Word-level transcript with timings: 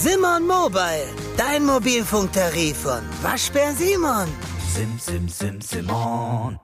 Simon 0.00 0.46
Mobile, 0.46 1.08
dein 1.36 1.66
Mobilfunktarif 1.66 2.76
von 2.76 3.00
Waschbär 3.20 3.72
Simon. 3.72 4.28
Sim, 4.72 4.96
sim, 4.96 5.28
sim, 5.28 5.60
Simon. 5.60 6.60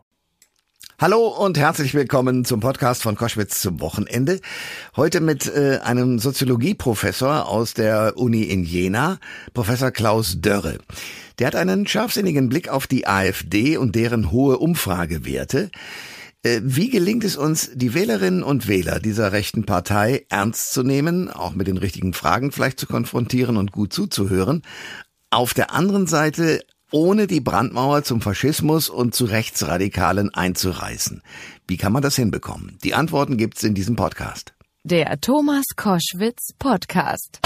Hallo 1.00 1.26
und 1.26 1.58
herzlich 1.58 1.94
willkommen 1.94 2.44
zum 2.44 2.60
Podcast 2.60 3.02
von 3.02 3.16
Koschwitz 3.16 3.60
zum 3.60 3.80
Wochenende. 3.80 4.40
Heute 4.94 5.20
mit 5.20 5.48
äh, 5.48 5.80
einem 5.82 6.20
Soziologieprofessor 6.20 7.48
aus 7.48 7.74
der 7.74 8.16
Uni 8.16 8.42
in 8.44 8.62
Jena, 8.62 9.18
Professor 9.52 9.90
Klaus 9.90 10.40
Dörre. 10.40 10.78
Der 11.40 11.48
hat 11.48 11.56
einen 11.56 11.88
scharfsinnigen 11.88 12.48
Blick 12.48 12.68
auf 12.68 12.86
die 12.86 13.08
AfD 13.08 13.76
und 13.76 13.96
deren 13.96 14.30
hohe 14.30 14.58
Umfragewerte. 14.58 15.72
Äh, 16.44 16.60
wie 16.62 16.90
gelingt 16.90 17.24
es 17.24 17.36
uns, 17.36 17.70
die 17.74 17.94
Wählerinnen 17.94 18.42
und 18.42 18.68
Wähler 18.68 19.00
dieser 19.00 19.32
rechten 19.32 19.64
Partei 19.64 20.26
ernst 20.28 20.72
zu 20.72 20.82
nehmen, 20.82 21.30
auch 21.30 21.54
mit 21.54 21.66
den 21.66 21.78
richtigen 21.78 22.12
Fragen 22.12 22.52
vielleicht 22.52 22.78
zu 22.78 22.86
konfrontieren 22.86 23.56
und 23.56 23.72
gut 23.72 23.92
zuzuhören? 23.92 24.62
Auf 25.30 25.54
der 25.54 25.72
anderen 25.72 26.06
Seite 26.06 26.60
ohne 26.92 27.26
die 27.26 27.40
Brandmauer 27.40 28.04
zum 28.04 28.20
Faschismus 28.20 28.88
und 28.88 29.16
zu 29.16 29.24
Rechtsradikalen 29.24 30.32
einzureißen. 30.32 31.22
Wie 31.66 31.76
kann 31.76 31.92
man 31.92 32.02
das 32.02 32.14
hinbekommen? 32.14 32.78
Die 32.84 32.94
Antworten 32.94 33.36
gibt's 33.36 33.64
in 33.64 33.74
diesem 33.74 33.96
Podcast. 33.96 34.54
Der 34.86 35.18
Thomas 35.18 35.64
Koschwitz 35.76 36.52
Podcast. 36.58 37.40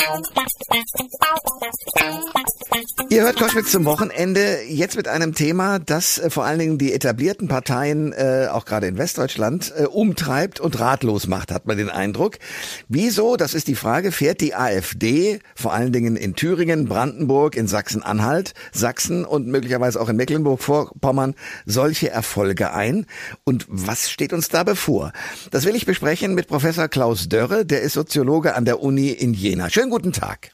Ihr 3.10 3.22
hört 3.22 3.36
Koschwitz 3.36 3.70
zum 3.70 3.84
Wochenende 3.84 4.62
jetzt 4.66 4.96
mit 4.96 5.06
einem 5.06 5.34
Thema, 5.34 5.78
das 5.78 6.18
äh, 6.18 6.30
vor 6.30 6.44
allen 6.44 6.58
Dingen 6.58 6.78
die 6.78 6.92
etablierten 6.92 7.46
Parteien, 7.46 8.12
äh, 8.12 8.48
auch 8.50 8.64
gerade 8.64 8.88
in 8.88 8.98
Westdeutschland, 8.98 9.72
äh, 9.76 9.84
umtreibt 9.84 10.58
und 10.58 10.80
ratlos 10.80 11.28
macht, 11.28 11.52
hat 11.52 11.66
man 11.66 11.78
den 11.78 11.90
Eindruck. 11.90 12.38
Wieso, 12.88 13.36
das 13.36 13.54
ist 13.54 13.68
die 13.68 13.76
Frage, 13.76 14.10
fährt 14.10 14.40
die 14.40 14.56
AfD 14.56 15.38
vor 15.54 15.72
allen 15.72 15.92
Dingen 15.92 16.16
in 16.16 16.34
Thüringen, 16.34 16.88
Brandenburg, 16.88 17.54
in 17.54 17.68
Sachsen-Anhalt, 17.68 18.52
Sachsen 18.72 19.24
und 19.24 19.46
möglicherweise 19.46 20.00
auch 20.00 20.08
in 20.08 20.16
Mecklenburg-Vorpommern 20.16 21.36
solche 21.66 22.10
Erfolge 22.10 22.72
ein? 22.72 23.06
Und 23.44 23.64
was 23.68 24.10
steht 24.10 24.32
uns 24.32 24.48
da 24.48 24.64
bevor? 24.64 25.12
Das 25.52 25.66
will 25.66 25.76
ich 25.76 25.86
besprechen 25.86 26.34
mit 26.34 26.48
Professor 26.48 26.88
Klaus 26.88 27.27
Dörre, 27.28 27.64
der 27.64 27.82
ist 27.82 27.92
Soziologe 27.92 28.54
an 28.54 28.64
der 28.64 28.82
Uni 28.82 29.10
in 29.10 29.34
Jena. 29.34 29.70
Schönen 29.70 29.90
guten 29.90 30.12
Tag. 30.12 30.52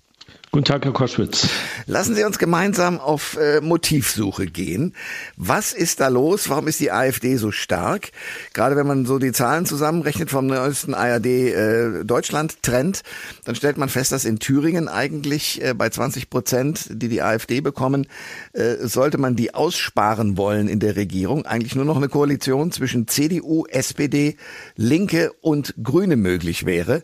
Guten 0.54 0.66
Tag, 0.66 0.84
Herr 0.84 0.92
Koschwitz. 0.92 1.48
Lassen 1.86 2.14
Sie 2.14 2.22
uns 2.22 2.38
gemeinsam 2.38 3.00
auf 3.00 3.36
äh, 3.36 3.60
Motivsuche 3.60 4.46
gehen. 4.46 4.94
Was 5.36 5.72
ist 5.72 5.98
da 5.98 6.06
los? 6.06 6.48
Warum 6.48 6.68
ist 6.68 6.78
die 6.78 6.92
AfD 6.92 7.34
so 7.38 7.50
stark? 7.50 8.12
Gerade 8.52 8.76
wenn 8.76 8.86
man 8.86 9.04
so 9.04 9.18
die 9.18 9.32
Zahlen 9.32 9.66
zusammenrechnet 9.66 10.30
vom 10.30 10.46
neuesten 10.46 10.94
ARD 10.94 11.26
äh, 11.26 12.04
Deutschland 12.04 12.62
Trend, 12.62 13.02
dann 13.44 13.56
stellt 13.56 13.78
man 13.78 13.88
fest, 13.88 14.12
dass 14.12 14.24
in 14.24 14.38
Thüringen 14.38 14.86
eigentlich 14.86 15.60
äh, 15.60 15.74
bei 15.74 15.88
20 15.88 16.30
Prozent, 16.30 16.86
die 16.88 17.08
die 17.08 17.20
AfD 17.20 17.60
bekommen, 17.60 18.06
äh, 18.52 18.76
sollte 18.86 19.18
man 19.18 19.34
die 19.34 19.54
aussparen 19.54 20.36
wollen 20.36 20.68
in 20.68 20.78
der 20.78 20.94
Regierung, 20.94 21.46
eigentlich 21.46 21.74
nur 21.74 21.84
noch 21.84 21.96
eine 21.96 22.08
Koalition 22.08 22.70
zwischen 22.70 23.08
CDU, 23.08 23.66
SPD, 23.66 24.36
Linke 24.76 25.32
und 25.40 25.74
Grüne 25.82 26.14
möglich 26.14 26.64
wäre. 26.64 27.02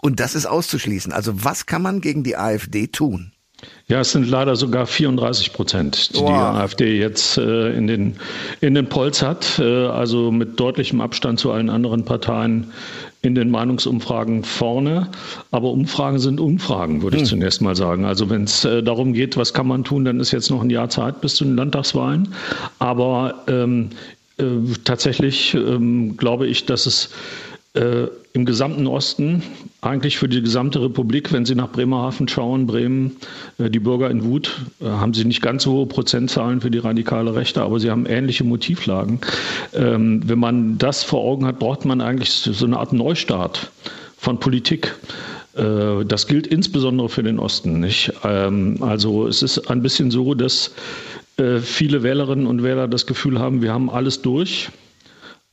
Und 0.00 0.20
das 0.20 0.34
ist 0.34 0.46
auszuschließen. 0.46 1.12
Also 1.12 1.44
was 1.44 1.66
kann 1.66 1.82
man 1.82 2.00
gegen 2.00 2.22
die 2.22 2.36
AfD 2.36 2.86
tun? 2.86 3.32
Ja, 3.88 4.00
es 4.00 4.12
sind 4.12 4.28
leider 4.28 4.54
sogar 4.54 4.86
34 4.86 5.52
Prozent, 5.52 6.14
die 6.14 6.20
wow. 6.20 6.28
die 6.28 6.34
AfD 6.34 6.98
jetzt 6.98 7.38
äh, 7.38 7.72
in, 7.76 7.88
den, 7.88 8.16
in 8.60 8.74
den 8.74 8.88
Polls 8.88 9.20
hat. 9.20 9.58
Äh, 9.58 9.86
also 9.86 10.30
mit 10.30 10.60
deutlichem 10.60 11.00
Abstand 11.00 11.40
zu 11.40 11.50
allen 11.50 11.68
anderen 11.68 12.04
Parteien 12.04 12.72
in 13.22 13.34
den 13.34 13.50
Meinungsumfragen 13.50 14.44
vorne. 14.44 15.08
Aber 15.50 15.70
Umfragen 15.72 16.20
sind 16.20 16.38
Umfragen, 16.38 17.02
würde 17.02 17.16
ich 17.16 17.22
hm. 17.22 17.28
zunächst 17.30 17.60
mal 17.60 17.74
sagen. 17.74 18.04
Also 18.04 18.30
wenn 18.30 18.44
es 18.44 18.64
äh, 18.64 18.82
darum 18.82 19.12
geht, 19.12 19.36
was 19.36 19.52
kann 19.52 19.66
man 19.66 19.82
tun, 19.82 20.04
dann 20.04 20.20
ist 20.20 20.30
jetzt 20.30 20.50
noch 20.50 20.62
ein 20.62 20.70
Jahr 20.70 20.88
Zeit 20.88 21.20
bis 21.20 21.34
zu 21.34 21.44
den 21.44 21.56
Landtagswahlen. 21.56 22.28
Aber 22.78 23.42
ähm, 23.48 23.90
äh, 24.38 24.44
tatsächlich 24.84 25.54
ähm, 25.54 26.16
glaube 26.16 26.46
ich, 26.46 26.66
dass 26.66 26.86
es 26.86 27.10
äh, 27.74 28.06
im 28.34 28.44
gesamten 28.44 28.86
Osten, 28.86 29.42
eigentlich 29.80 30.18
für 30.18 30.28
die 30.28 30.42
gesamte 30.42 30.82
Republik, 30.82 31.32
wenn 31.32 31.46
Sie 31.46 31.54
nach 31.54 31.70
Bremerhaven 31.70 32.26
schauen, 32.26 32.66
Bremen, 32.66 33.16
äh, 33.58 33.70
die 33.70 33.78
Bürger 33.78 34.10
in 34.10 34.24
Wut, 34.24 34.60
äh, 34.80 34.86
haben 34.86 35.14
sie 35.14 35.24
nicht 35.24 35.40
ganz 35.40 35.62
so 35.62 35.72
hohe 35.72 35.86
Prozentzahlen 35.86 36.60
für 36.60 36.70
die 36.70 36.78
radikale 36.78 37.34
Rechte, 37.34 37.62
aber 37.62 37.78
sie 37.78 37.90
haben 37.90 38.04
ähnliche 38.06 38.42
Motivlagen. 38.42 39.20
Ähm, 39.72 40.22
wenn 40.26 40.38
man 40.38 40.78
das 40.78 41.04
vor 41.04 41.20
Augen 41.20 41.46
hat, 41.46 41.60
braucht 41.60 41.84
man 41.84 42.00
eigentlich 42.00 42.30
so 42.32 42.66
eine 42.66 42.78
Art 42.78 42.92
Neustart 42.92 43.70
von 44.16 44.40
Politik. 44.40 44.96
Äh, 45.54 46.04
das 46.04 46.26
gilt 46.26 46.48
insbesondere 46.48 47.08
für 47.08 47.22
den 47.22 47.38
Osten. 47.38 47.78
Nicht? 47.78 48.12
Ähm, 48.24 48.78
also 48.80 49.28
es 49.28 49.42
ist 49.42 49.70
ein 49.70 49.82
bisschen 49.82 50.10
so, 50.10 50.34
dass 50.34 50.72
viele 51.62 52.02
Wählerinnen 52.02 52.48
und 52.48 52.64
Wähler 52.64 52.88
das 52.88 53.06
Gefühl 53.06 53.38
haben, 53.38 53.62
wir 53.62 53.72
haben 53.72 53.90
alles 53.90 54.22
durch. 54.22 54.70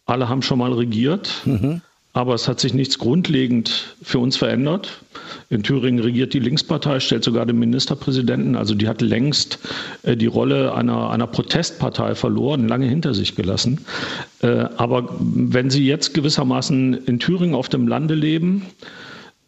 Alle 0.07 0.29
haben 0.29 0.41
schon 0.41 0.57
mal 0.57 0.73
regiert. 0.73 1.43
Mhm. 1.45 1.81
Aber 2.15 2.33
es 2.33 2.47
hat 2.47 2.61
sich 2.61 2.73
nichts 2.73 2.97
grundlegend 2.97 3.93
für 4.01 4.19
uns 4.19 4.37
verändert. 4.37 5.01
In 5.49 5.63
Thüringen 5.63 5.99
regiert 5.99 6.33
die 6.33 6.39
Linkspartei, 6.39 7.01
stellt 7.01 7.25
sogar 7.25 7.45
den 7.45 7.59
Ministerpräsidenten. 7.59 8.55
Also 8.55 8.73
die 8.73 8.87
hat 8.87 9.01
längst 9.01 9.59
äh, 10.03 10.15
die 10.15 10.25
Rolle 10.25 10.73
einer, 10.73 11.09
einer 11.09 11.27
Protestpartei 11.27 12.15
verloren, 12.15 12.69
lange 12.69 12.85
hinter 12.85 13.13
sich 13.13 13.35
gelassen. 13.35 13.81
Äh, 14.41 14.47
aber 14.77 15.13
wenn 15.19 15.69
Sie 15.69 15.85
jetzt 15.85 16.13
gewissermaßen 16.13 16.93
in 17.05 17.19
Thüringen 17.19 17.53
auf 17.53 17.67
dem 17.67 17.85
Lande 17.85 18.15
leben, 18.15 18.65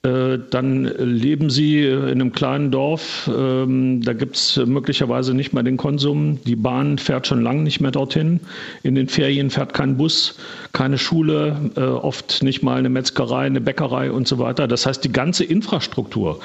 äh, 0.03 0.37
dann 0.51 0.85
leben 0.99 1.49
sie 1.49 1.83
in 1.83 2.03
einem 2.03 2.31
kleinen 2.31 2.71
Dorf. 2.71 3.29
Ähm, 3.35 4.01
da 4.03 4.13
gibt 4.13 4.35
es 4.35 4.57
möglicherweise 4.65 5.33
nicht 5.33 5.53
mal 5.53 5.63
den 5.63 5.77
Konsum. 5.77 6.39
Die 6.45 6.55
Bahn 6.55 6.97
fährt 6.97 7.27
schon 7.27 7.41
lange 7.41 7.63
nicht 7.63 7.81
mehr 7.81 7.91
dorthin. 7.91 8.39
In 8.83 8.95
den 8.95 9.07
Ferien 9.07 9.49
fährt 9.49 9.73
kein 9.73 9.97
Bus, 9.97 10.37
keine 10.73 10.97
Schule, 10.97 11.71
äh, 11.75 11.81
oft 11.81 12.43
nicht 12.43 12.63
mal 12.63 12.77
eine 12.77 12.89
Metzgerei, 12.89 13.45
eine 13.45 13.61
Bäckerei 13.61 14.11
und 14.11 14.27
so 14.27 14.39
weiter. 14.39 14.67
Das 14.67 14.85
heißt, 14.85 15.03
die 15.03 15.11
ganze 15.11 15.43
Infrastruktur, 15.43 16.39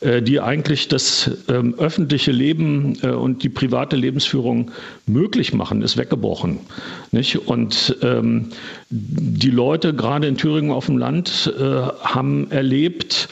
äh, 0.00 0.22
die 0.22 0.40
eigentlich 0.40 0.88
das 0.88 1.30
ähm, 1.48 1.74
öffentliche 1.78 2.32
Leben 2.32 2.96
und 2.96 3.42
die 3.42 3.48
private 3.48 3.96
Lebensführung 3.96 4.70
möglich 5.06 5.52
machen, 5.52 5.82
ist 5.82 5.96
weggebrochen. 5.96 6.60
Und 7.46 7.96
ähm, 8.02 8.50
die 8.90 9.50
Leute, 9.50 9.94
gerade 9.94 10.26
in 10.26 10.36
Thüringen 10.36 10.70
auf 10.70 10.86
dem 10.86 10.98
Land, 10.98 11.52
haben 12.02 12.50
erlebt, 12.50 13.28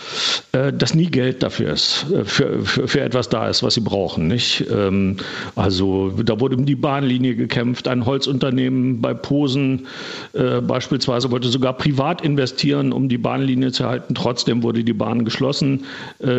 äh, 0.54 0.72
dass 0.72 0.94
nie 0.94 1.06
Geld 1.06 1.42
dafür 1.42 1.72
ist, 1.72 2.06
äh, 2.12 2.24
für, 2.24 2.64
für, 2.64 2.86
für 2.86 3.00
etwas 3.00 3.28
da 3.28 3.48
ist, 3.48 3.62
was 3.62 3.74
sie 3.74 3.80
brauchen. 3.80 4.28
Nicht? 4.28 4.64
Ähm, 4.70 5.16
also 5.56 6.10
da 6.10 6.38
wurde 6.38 6.56
um 6.56 6.64
die 6.64 6.76
Bahnlinie 6.76 7.34
gekämpft. 7.34 7.88
Ein 7.88 8.06
Holzunternehmen 8.06 9.00
bei 9.00 9.14
Posen 9.14 9.86
äh, 10.34 10.60
beispielsweise 10.60 11.30
wollte 11.30 11.48
sogar 11.48 11.74
privat 11.74 12.22
investieren, 12.22 12.92
um 12.92 13.08
die 13.08 13.18
Bahnlinie 13.18 13.72
zu 13.72 13.84
halten. 13.86 14.14
Trotzdem 14.14 14.62
wurde 14.62 14.84
die 14.84 14.92
Bahn 14.92 15.24
geschlossen, 15.24 15.84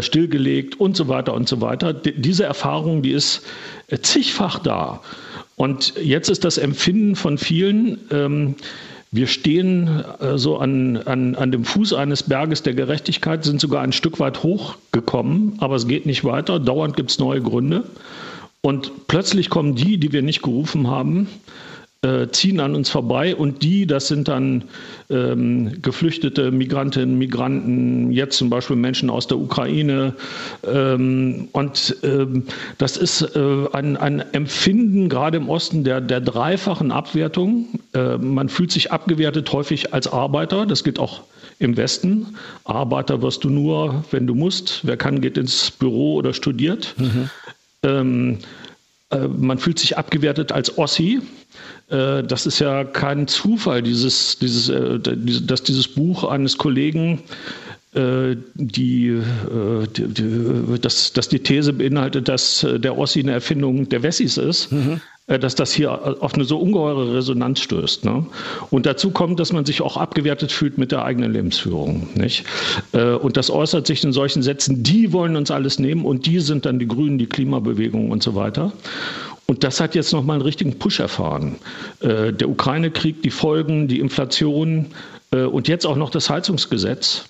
stillgelegt 0.02 0.80
und 0.80 0.96
so 0.96 1.08
weiter 1.08 1.34
und 1.34 1.48
so 1.48 1.62
weiter. 1.62 1.94
diese 1.94 2.44
Erfahrung, 2.44 3.02
die 3.02 3.12
ist 3.12 3.42
zigfach 4.02 4.60
da. 4.60 5.02
Und 5.56 5.94
jetzt 6.02 6.30
ist 6.30 6.44
das 6.44 6.58
Empfinden 6.58 7.16
von 7.16 7.38
vielen, 7.38 8.00
ähm, 8.12 8.56
wir 9.12 9.28
stehen 9.28 10.04
äh, 10.20 10.38
so 10.38 10.58
an, 10.58 10.98
an, 10.98 11.36
an 11.36 11.52
dem 11.52 11.64
Fuß 11.64 11.94
eines 11.94 12.24
Berges 12.24 12.64
der 12.64 12.74
Gerechtigkeit, 12.74 13.46
sind 13.46 13.62
sogar 13.62 13.82
ein 13.82 13.94
Stück 13.94 14.20
weit 14.20 14.44
hochgekommen, 14.44 15.54
aber 15.60 15.76
es 15.76 15.88
geht 15.88 16.06
nicht 16.06 16.26
weiter. 16.26 16.60
Dauernd 16.60 16.98
gibt 16.98 17.12
es 17.12 17.20
neue 17.20 17.42
Gründe. 17.42 17.86
Und 18.60 19.08
plötzlich 19.08 19.50
kommen 19.50 19.76
die, 19.76 19.98
die 19.98 20.12
wir 20.12 20.22
nicht 20.22 20.42
gerufen 20.42 20.88
haben, 20.88 21.30
äh, 22.06 22.30
ziehen 22.32 22.60
an 22.60 22.76
uns 22.76 22.90
vorbei 22.90 23.36
und 23.36 23.64
die, 23.64 23.88
das 23.88 24.08
sind 24.08 24.28
dann 24.28 24.66
ähm, 25.10 25.82
geflüchtete 25.82 26.52
Migrantinnen, 26.52 27.18
Migranten, 27.18 28.12
jetzt 28.12 28.38
zum 28.38 28.50
Beispiel 28.50 28.76
Menschen 28.76 29.10
aus 29.10 29.26
der 29.28 29.40
Ukraine. 29.40 30.14
Ähm, 30.72 31.48
und 31.52 31.98
ähm, 32.04 32.44
das 32.78 32.98
ist 32.98 33.22
äh, 33.36 33.68
ein, 33.74 33.98
ein, 33.98 34.24
Empfinden 34.34 35.10
gerade 35.10 35.38
im 35.38 35.50
Osten 35.50 35.84
der, 35.84 36.00
der 36.00 36.22
dreifachen 36.22 36.92
Abwertung. 36.92 37.80
Äh, 37.94 38.18
man 38.18 38.50
fühlt 38.50 38.72
sich 38.72 38.92
abgewertet 38.92 39.52
häufig 39.52 39.94
als 39.94 40.08
Arbeiter, 40.08 40.66
das 40.66 40.84
gilt 40.84 41.00
auch 41.00 41.24
im 41.58 41.76
Westen. 41.76 42.36
Arbeiter 42.66 43.22
wirst 43.22 43.44
du 43.44 43.50
nur, 43.50 44.04
wenn 44.12 44.28
du 44.28 44.36
musst. 44.36 44.82
Wer 44.84 44.98
kann, 44.98 45.22
geht 45.22 45.38
ins 45.38 45.72
Büro 45.72 46.16
oder 46.16 46.34
studiert. 46.34 46.94
Mhm. 46.98 47.30
Äh, 49.12 49.28
man 49.28 49.58
fühlt 49.58 49.80
sich 49.80 49.98
abgewertet 49.98 50.52
als 50.52 50.78
Ossi. 50.78 51.22
Äh, 51.90 52.24
das 52.24 52.46
ist 52.46 52.60
ja 52.60 52.84
kein 52.84 53.28
Zufall, 53.28 53.82
dieses, 53.82 54.40
dieses, 54.40 54.70
äh, 54.70 55.00
dass 55.00 55.64
dieses 55.64 55.88
Buch 55.88 56.24
eines 56.24 56.58
Kollegen 56.58 57.22
die, 57.96 59.22
die, 59.96 60.80
dass, 60.82 61.14
dass 61.14 61.30
die 61.30 61.40
These 61.40 61.74
beinhaltet, 61.74 62.28
dass 62.28 62.66
der 62.70 62.98
Ossi 62.98 63.22
eine 63.22 63.32
Erfindung 63.32 63.88
der 63.90 64.04
Wessis 64.04 64.38
ist. 64.38 64.72
Mhm. 64.72 65.00
äh, 65.28 65.40
dass 65.40 65.56
das 65.56 65.72
hier 65.72 66.22
auf 66.22 66.34
eine 66.36 66.44
so 66.44 66.58
ungeheure 66.58 67.16
Resonanz 67.16 67.62
stößt. 67.62 68.06
Ne? 68.06 68.26
Und 68.70 68.86
dazu 68.86 69.12
kommt, 69.12 69.40
dass 69.40 69.54
man 69.54 69.66
sich 69.66 69.82
auch 69.82 69.98
abgewertet 69.98 70.52
fühlt 70.52 70.78
mit 70.78 70.92
der 70.92 71.06
eigenen 71.06 71.32
Lebensführung. 71.32 72.08
Nicht? 72.16 72.46
Äh, 72.92 73.14
und 73.14 73.38
das 73.38 73.50
äußert 73.50 73.88
sich 73.88 74.04
in 74.04 74.12
solchen 74.12 74.44
Sätzen, 74.44 74.84
die 74.84 75.14
wollen 75.14 75.36
uns 75.36 75.50
alles 75.50 75.80
nehmen 75.80 76.06
und 76.06 76.26
die 76.26 76.40
sind 76.40 76.66
dann 76.66 76.80
die 76.80 76.88
Grünen, 76.88 77.18
die 77.18 77.28
Klimabewegung 77.28 78.12
und 78.12 78.22
so 78.22 78.36
weiter. 78.36 78.74
Und 79.48 79.64
das 79.64 79.80
hat 79.80 79.96
jetzt 79.96 80.12
nochmal 80.12 80.36
einen 80.36 80.44
richtigen 80.44 80.78
Push 80.80 81.00
erfahren. 81.00 81.56
Äh, 82.02 82.34
der 82.34 82.50
Ukraine-Krieg, 82.50 83.22
die 83.22 83.32
Folgen, 83.32 83.88
die 83.88 84.00
Inflation 84.00 84.88
und 85.32 85.68
jetzt 85.68 85.86
auch 85.86 85.98
noch 85.98 86.12
das 86.12 86.30
Heizungsgesetz. 86.30 87.26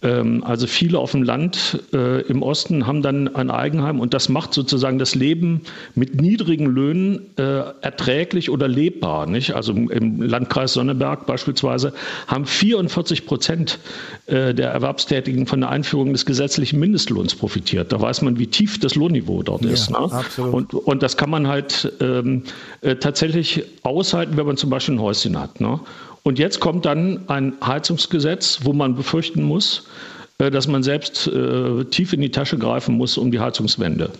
Ähm, 0.00 0.44
also 0.44 0.68
viele 0.68 0.98
auf 0.98 1.10
dem 1.10 1.24
Land 1.24 1.82
äh, 1.92 2.22
im 2.22 2.42
Osten 2.42 2.86
haben 2.86 3.02
dann 3.02 3.34
ein 3.34 3.50
Eigenheim 3.50 3.98
und 3.98 4.14
das 4.14 4.28
macht 4.28 4.54
sozusagen 4.54 4.98
das 4.98 5.16
Leben 5.16 5.62
mit 5.96 6.20
niedrigen 6.20 6.66
Löhnen 6.66 7.36
äh, 7.36 7.42
erträglich 7.80 8.48
oder 8.50 8.68
lebbar. 8.68 9.26
Nicht? 9.26 9.54
Also 9.54 9.72
im 9.72 10.22
Landkreis 10.22 10.74
Sonneberg 10.74 11.26
beispielsweise 11.26 11.92
haben 12.28 12.46
44 12.46 13.26
Prozent 13.26 13.80
äh, 14.26 14.54
der 14.54 14.70
Erwerbstätigen 14.70 15.46
von 15.46 15.60
der 15.60 15.70
Einführung 15.70 16.12
des 16.12 16.24
gesetzlichen 16.24 16.78
Mindestlohns 16.78 17.34
profitiert. 17.34 17.90
Da 17.90 18.00
weiß 18.00 18.22
man, 18.22 18.38
wie 18.38 18.46
tief 18.46 18.78
das 18.78 18.94
Lohnniveau 18.94 19.42
dort 19.42 19.64
ja, 19.64 19.70
ist. 19.72 19.90
Ne? 19.90 19.98
Und, 20.36 20.74
und 20.74 21.02
das 21.02 21.16
kann 21.16 21.30
man 21.30 21.48
halt 21.48 21.92
ähm, 22.00 22.44
äh, 22.82 22.94
tatsächlich 22.94 23.64
aushalten, 23.82 24.36
wenn 24.36 24.46
man 24.46 24.56
zum 24.56 24.70
Beispiel 24.70 24.94
ein 24.94 25.00
Häuschen 25.00 25.40
hat. 25.40 25.60
Ne? 25.60 25.80
Und 26.22 26.38
jetzt 26.38 26.60
kommt 26.60 26.84
dann 26.84 27.28
ein 27.28 27.54
Heizungsgesetz, 27.64 28.60
wo 28.62 28.72
man 28.72 28.94
befürchten 28.94 29.42
muss, 29.42 29.86
äh, 30.38 30.50
dass 30.50 30.68
man 30.68 30.82
selbst 30.82 31.26
äh, 31.26 31.84
tief 31.86 32.12
in 32.12 32.20
die 32.20 32.30
Tasche 32.30 32.58
greifen 32.58 32.96
muss, 32.96 33.18
um 33.18 33.30
die 33.30 33.40
Heizungswende 33.40 34.10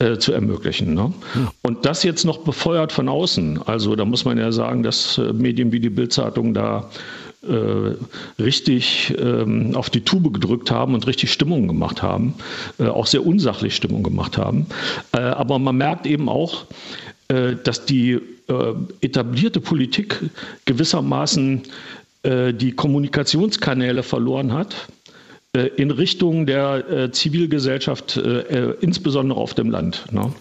äh, 0.00 0.18
zu 0.18 0.32
ermöglichen. 0.32 0.94
Ne? 0.94 1.12
Hm. 1.34 1.48
Und 1.62 1.86
das 1.86 2.02
jetzt 2.02 2.24
noch 2.24 2.38
befeuert 2.38 2.90
von 2.90 3.08
außen. 3.08 3.60
Also 3.66 3.94
da 3.94 4.04
muss 4.04 4.24
man 4.24 4.38
ja 4.38 4.50
sagen, 4.50 4.82
dass 4.82 5.18
äh, 5.18 5.32
Medien 5.32 5.70
wie 5.70 5.78
die 5.78 5.90
Bildzeitung 5.90 6.52
da 6.52 6.90
äh, 7.42 8.42
richtig 8.42 9.14
ähm, 9.18 9.76
auf 9.76 9.90
die 9.90 10.00
Tube 10.00 10.32
gedrückt 10.34 10.72
haben 10.72 10.94
und 10.94 11.06
richtig 11.06 11.32
Stimmung 11.32 11.68
gemacht 11.68 12.02
haben, 12.02 12.34
äh, 12.78 12.86
auch 12.86 13.06
sehr 13.06 13.24
unsachlich 13.24 13.76
Stimmung 13.76 14.02
gemacht 14.02 14.36
haben. 14.36 14.66
Aber 15.12 15.60
man 15.60 15.76
merkt 15.76 16.06
eben 16.06 16.28
auch, 16.28 16.64
dass 17.28 17.86
die 17.86 18.20
etablierte 19.00 19.60
Politik 19.60 20.20
gewissermaßen 20.64 21.62
äh, 22.22 22.52
die 22.52 22.72
Kommunikationskanäle 22.72 24.02
verloren 24.02 24.52
hat 24.52 24.88
in 25.76 25.92
Richtung 25.92 26.46
der 26.46 27.12
Zivilgesellschaft, 27.12 28.16
insbesondere 28.16 29.38
auf 29.38 29.54
dem 29.54 29.70
Land. 29.70 30.04
Ne? 30.10 30.32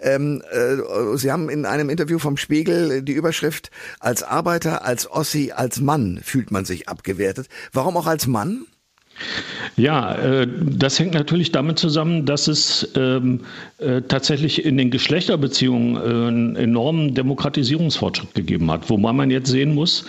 Ähm, 0.00 0.42
äh, 0.50 1.16
Sie 1.16 1.30
haben 1.30 1.48
in 1.48 1.66
einem 1.66 1.90
Interview 1.90 2.18
vom 2.18 2.36
Spiegel 2.36 3.02
die 3.02 3.12
Überschrift 3.12 3.70
als 3.98 4.22
Arbeiter, 4.22 4.84
als 4.84 5.10
Ossi, 5.10 5.52
als 5.54 5.80
Mann 5.80 6.20
fühlt 6.22 6.50
man 6.50 6.64
sich 6.64 6.88
abgewertet. 6.88 7.48
Warum 7.72 7.96
auch 7.96 8.06
als 8.06 8.26
Mann? 8.26 8.66
Ja, 9.76 10.14
äh, 10.14 10.46
das 10.60 10.98
hängt 10.98 11.14
natürlich 11.14 11.52
damit 11.52 11.78
zusammen, 11.78 12.26
dass 12.26 12.48
es 12.48 12.90
ähm, 12.96 13.40
äh, 13.78 14.02
tatsächlich 14.02 14.64
in 14.64 14.76
den 14.76 14.90
Geschlechterbeziehungen 14.90 15.96
äh, 15.96 16.28
einen 16.28 16.56
enormen 16.56 17.14
Demokratisierungsfortschritt 17.14 18.34
gegeben 18.34 18.70
hat. 18.70 18.90
Wobei 18.90 19.12
man 19.12 19.30
jetzt 19.30 19.48
sehen 19.50 19.74
muss, 19.74 20.04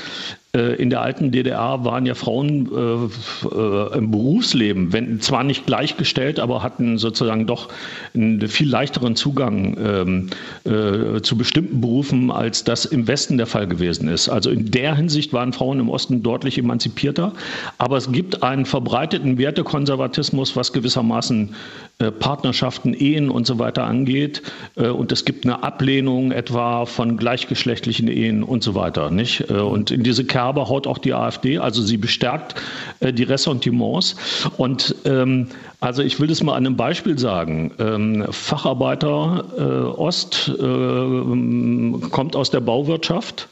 in 0.54 0.90
der 0.90 1.00
alten 1.00 1.32
DDR 1.32 1.86
waren 1.86 2.06
ja 2.06 2.14
Frauen 2.14 2.70
äh, 2.76 3.48
äh, 3.56 3.98
im 3.98 4.12
Berufsleben, 4.12 4.92
wenn, 4.92 5.22
zwar 5.22 5.46
nicht 5.46 5.66
gleichgestellt, 5.66 6.42
aber 6.42 6.62
hatten 6.62 6.98
sozusagen 6.98 7.48
doch 7.48 7.70
einen 8.14 8.46
viel 8.50 8.70
leichteren 8.70 9.16
Zugang 9.16 9.78
ähm, 9.82 10.30
äh, 10.66 11.22
zu 11.22 11.38
bestimmten 11.38 11.80
Berufen, 11.80 12.32
als 12.32 12.66
das 12.66 12.84
im 12.84 13.08
Westen 13.08 13.38
der 13.38 13.48
Fall 13.48 13.66
gewesen 13.66 14.10
ist. 14.10 14.28
Also 14.28 14.50
in 14.50 14.72
der 14.72 14.94
Hinsicht 14.94 15.32
waren 15.32 15.54
Frauen 15.54 15.80
im 15.80 15.90
Osten 15.90 16.22
deutlich 16.22 16.58
emanzipierter. 16.58 17.32
Aber 17.78 17.96
es 17.96 18.12
gibt 18.12 18.44
einen 18.44 18.66
verbreiteten 18.66 19.38
Wertekonservatismus, 19.38 20.58
was 20.58 20.74
gewissermaßen 20.74 21.56
äh, 22.00 22.12
Partnerschaften, 22.12 22.94
Ehen 22.94 23.30
und 23.30 23.48
so 23.48 23.58
weiter 23.58 23.86
angeht. 23.86 24.42
Äh, 24.76 24.88
und 24.88 25.14
es 25.14 25.24
gibt 25.24 25.46
eine 25.46 25.64
Ablehnung 25.64 26.34
etwa 26.34 26.86
von 26.86 27.16
gleichgeschlechtlichen 27.16 28.10
Ehen 28.10 28.44
und 28.44 28.64
so 28.64 28.76
weiter. 28.76 29.12
Nicht? 29.12 29.50
und 29.52 29.92
in 29.92 30.04
diese 30.04 30.26
Kerne 30.26 30.41
Kerbe 30.42 30.68
haut 30.70 30.88
auch 30.88 30.98
die 30.98 31.14
AfD, 31.14 31.60
also 31.60 31.84
sie 31.84 31.98
bestärkt 31.98 32.56
äh, 33.00 33.14
die 33.14 33.24
Ressentiments. 33.24 34.16
Und 34.58 34.96
ähm, 35.06 35.50
also 35.80 36.02
ich 36.02 36.20
will 36.20 36.28
das 36.28 36.42
mal 36.42 36.54
an 36.54 36.66
einem 36.66 36.78
Beispiel 36.78 37.20
sagen. 37.20 37.72
Ähm, 37.78 38.26
Facharbeiter 38.32 39.46
äh, 39.56 39.62
Ost 39.62 40.50
äh, 40.50 42.10
kommt 42.10 42.36
aus 42.36 42.50
der 42.50 42.62
Bauwirtschaft 42.62 43.50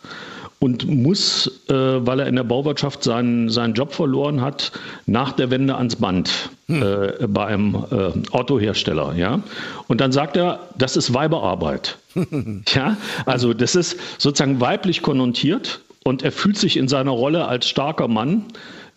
und 0.58 0.88
muss, 0.88 1.62
äh, 1.70 1.74
weil 1.74 2.22
er 2.22 2.26
in 2.26 2.38
der 2.38 2.44
Bauwirtschaft 2.44 3.04
seinen, 3.04 3.50
seinen 3.50 3.76
Job 3.76 3.94
verloren 3.94 4.42
hat, 4.42 4.72
nach 5.06 5.34
der 5.34 5.52
Wende 5.52 5.76
ans 5.76 5.96
Band 5.96 6.50
hm. 6.66 6.82
äh, 6.82 7.28
bei 7.28 7.46
einem 7.46 7.86
äh, 7.92 8.36
Autohersteller. 8.36 9.14
Ja? 9.16 9.42
Und 9.88 10.02
dann 10.02 10.12
sagt 10.12 10.38
er, 10.38 10.60
das 10.76 10.98
ist 10.98 11.14
Weiberarbeit. 11.14 12.00
ja? 12.74 12.98
Also 13.28 13.54
das 13.54 13.76
ist 13.76 13.96
sozusagen 14.18 14.60
weiblich 14.60 15.04
konnotiert 15.04 15.82
und 16.04 16.24
er 16.24 16.32
fühlt 16.32 16.58
sich 16.58 16.78
in 16.78 16.88
seiner 16.88 17.12
Rolle 17.12 17.48
als 17.48 17.68
starker 17.68 18.08
Mann 18.08 18.46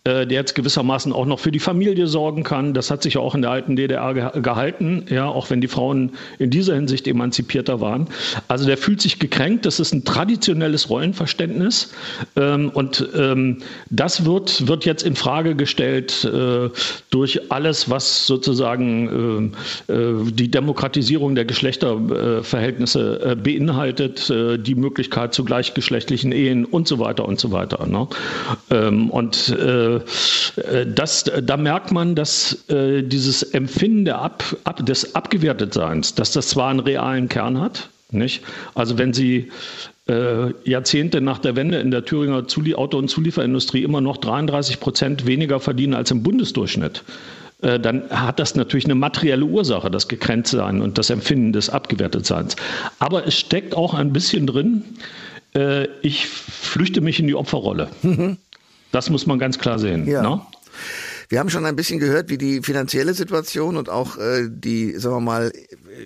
der 0.04 0.26
jetzt 0.26 0.56
gewissermaßen 0.56 1.12
auch 1.12 1.26
noch 1.26 1.38
für 1.38 1.52
die 1.52 1.60
Familie 1.60 2.08
sorgen 2.08 2.42
kann. 2.42 2.74
Das 2.74 2.90
hat 2.90 3.04
sich 3.04 3.14
ja 3.14 3.20
auch 3.20 3.36
in 3.36 3.42
der 3.42 3.52
alten 3.52 3.76
DDR 3.76 4.32
gehalten, 4.32 5.06
ja, 5.08 5.26
auch 5.26 5.48
wenn 5.50 5.60
die 5.60 5.68
Frauen 5.68 6.12
in 6.40 6.50
dieser 6.50 6.74
Hinsicht 6.74 7.06
emanzipierter 7.06 7.80
waren. 7.80 8.08
Also 8.48 8.66
der 8.66 8.76
fühlt 8.76 9.00
sich 9.00 9.20
gekränkt. 9.20 9.64
Das 9.64 9.78
ist 9.78 9.94
ein 9.94 10.04
traditionelles 10.04 10.90
Rollenverständnis 10.90 11.92
ähm, 12.34 12.70
und 12.70 13.08
ähm, 13.16 13.58
das 13.90 14.24
wird, 14.24 14.66
wird 14.66 14.84
jetzt 14.84 15.04
in 15.04 15.14
Frage 15.14 15.54
gestellt 15.54 16.24
äh, 16.24 16.68
durch 17.10 17.52
alles, 17.52 17.88
was 17.88 18.26
sozusagen 18.26 19.52
äh, 19.88 19.92
äh 19.92 20.32
die 20.32 20.50
Demokratisierung 20.50 21.36
der 21.36 21.44
Geschlechterverhältnisse 21.44 23.20
äh, 23.24 23.36
beinhaltet, 23.36 24.28
äh, 24.30 24.58
die 24.58 24.74
Möglichkeit 24.74 25.32
zu 25.32 25.44
gleichgeschlechtlichen 25.44 26.32
Ehen 26.32 26.64
und 26.64 26.88
so 26.88 26.98
weiter 26.98 27.26
und 27.26 27.38
so 27.38 27.52
weiter. 27.52 27.86
Ne? 27.86 28.08
Ähm, 28.70 29.08
und 29.10 29.50
äh, 29.50 29.91
das, 30.86 31.24
da 31.42 31.56
merkt 31.56 31.92
man, 31.92 32.14
dass 32.14 32.68
äh, 32.68 33.02
dieses 33.02 33.42
Empfinden 33.42 34.04
der 34.04 34.18
Ab, 34.18 34.44
Ab, 34.64 34.84
des 34.84 35.14
Abgewertetseins, 35.14 36.14
dass 36.14 36.32
das 36.32 36.48
zwar 36.48 36.70
einen 36.70 36.80
realen 36.80 37.28
Kern 37.28 37.60
hat, 37.60 37.88
nicht? 38.10 38.42
Also 38.74 38.98
wenn 38.98 39.12
Sie 39.12 39.50
äh, 40.08 40.52
Jahrzehnte 40.64 41.20
nach 41.20 41.38
der 41.38 41.56
Wende 41.56 41.78
in 41.78 41.90
der 41.90 42.04
Thüringer 42.04 42.46
Zuli 42.48 42.74
Auto- 42.74 42.98
und 42.98 43.08
Zulieferindustrie 43.08 43.82
immer 43.82 44.00
noch 44.00 44.16
33 44.18 44.80
Prozent 44.80 45.26
weniger 45.26 45.60
verdienen 45.60 45.94
als 45.94 46.10
im 46.10 46.22
Bundesdurchschnitt, 46.22 47.02
äh, 47.62 47.78
dann 47.80 48.10
hat 48.10 48.38
das 48.38 48.54
natürlich 48.54 48.84
eine 48.84 48.94
materielle 48.94 49.44
Ursache, 49.44 49.90
das 49.90 50.08
Gekränztsein 50.08 50.82
und 50.82 50.98
das 50.98 51.10
Empfinden 51.10 51.52
des 51.52 51.70
Abgewertetseins. 51.70 52.56
Aber 52.98 53.26
es 53.26 53.38
steckt 53.38 53.74
auch 53.74 53.94
ein 53.94 54.12
bisschen 54.12 54.46
drin, 54.46 54.84
äh, 55.54 55.86
ich 56.02 56.26
flüchte 56.26 57.00
mich 57.00 57.20
in 57.20 57.26
die 57.26 57.34
Opferrolle. 57.34 57.88
Das 58.92 59.10
muss 59.10 59.26
man 59.26 59.38
ganz 59.38 59.58
klar 59.58 59.78
sehen. 59.78 60.06
Ja. 60.06 60.22
Ne? 60.22 60.40
Wir 61.28 61.38
haben 61.38 61.48
schon 61.48 61.64
ein 61.64 61.76
bisschen 61.76 61.98
gehört, 61.98 62.28
wie 62.28 62.36
die 62.36 62.60
finanzielle 62.60 63.14
Situation 63.14 63.78
und 63.78 63.88
auch 63.88 64.18
äh, 64.18 64.48
die, 64.50 64.92
sagen 64.98 65.16
wir 65.16 65.20
mal, 65.20 65.52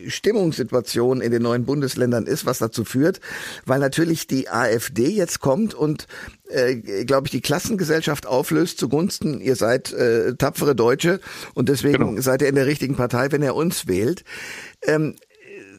Stimmungssituation 0.06 1.20
in 1.20 1.32
den 1.32 1.42
neuen 1.42 1.64
Bundesländern 1.64 2.26
ist, 2.26 2.46
was 2.46 2.58
dazu 2.58 2.84
führt, 2.84 3.20
weil 3.64 3.80
natürlich 3.80 4.28
die 4.28 4.48
AfD 4.48 5.08
jetzt 5.08 5.40
kommt 5.40 5.74
und, 5.74 6.06
äh, 6.48 6.76
glaube 7.04 7.26
ich, 7.26 7.32
die 7.32 7.40
Klassengesellschaft 7.40 8.26
auflöst 8.26 8.78
zugunsten, 8.78 9.40
ihr 9.40 9.56
seid 9.56 9.92
äh, 9.92 10.36
tapfere 10.36 10.76
Deutsche 10.76 11.18
und 11.54 11.68
deswegen 11.68 12.06
genau. 12.06 12.20
seid 12.20 12.42
ihr 12.42 12.48
in 12.48 12.54
der 12.54 12.66
richtigen 12.66 12.94
Partei, 12.94 13.32
wenn 13.32 13.42
ihr 13.42 13.56
uns 13.56 13.88
wählt. 13.88 14.22
Ähm, 14.82 15.16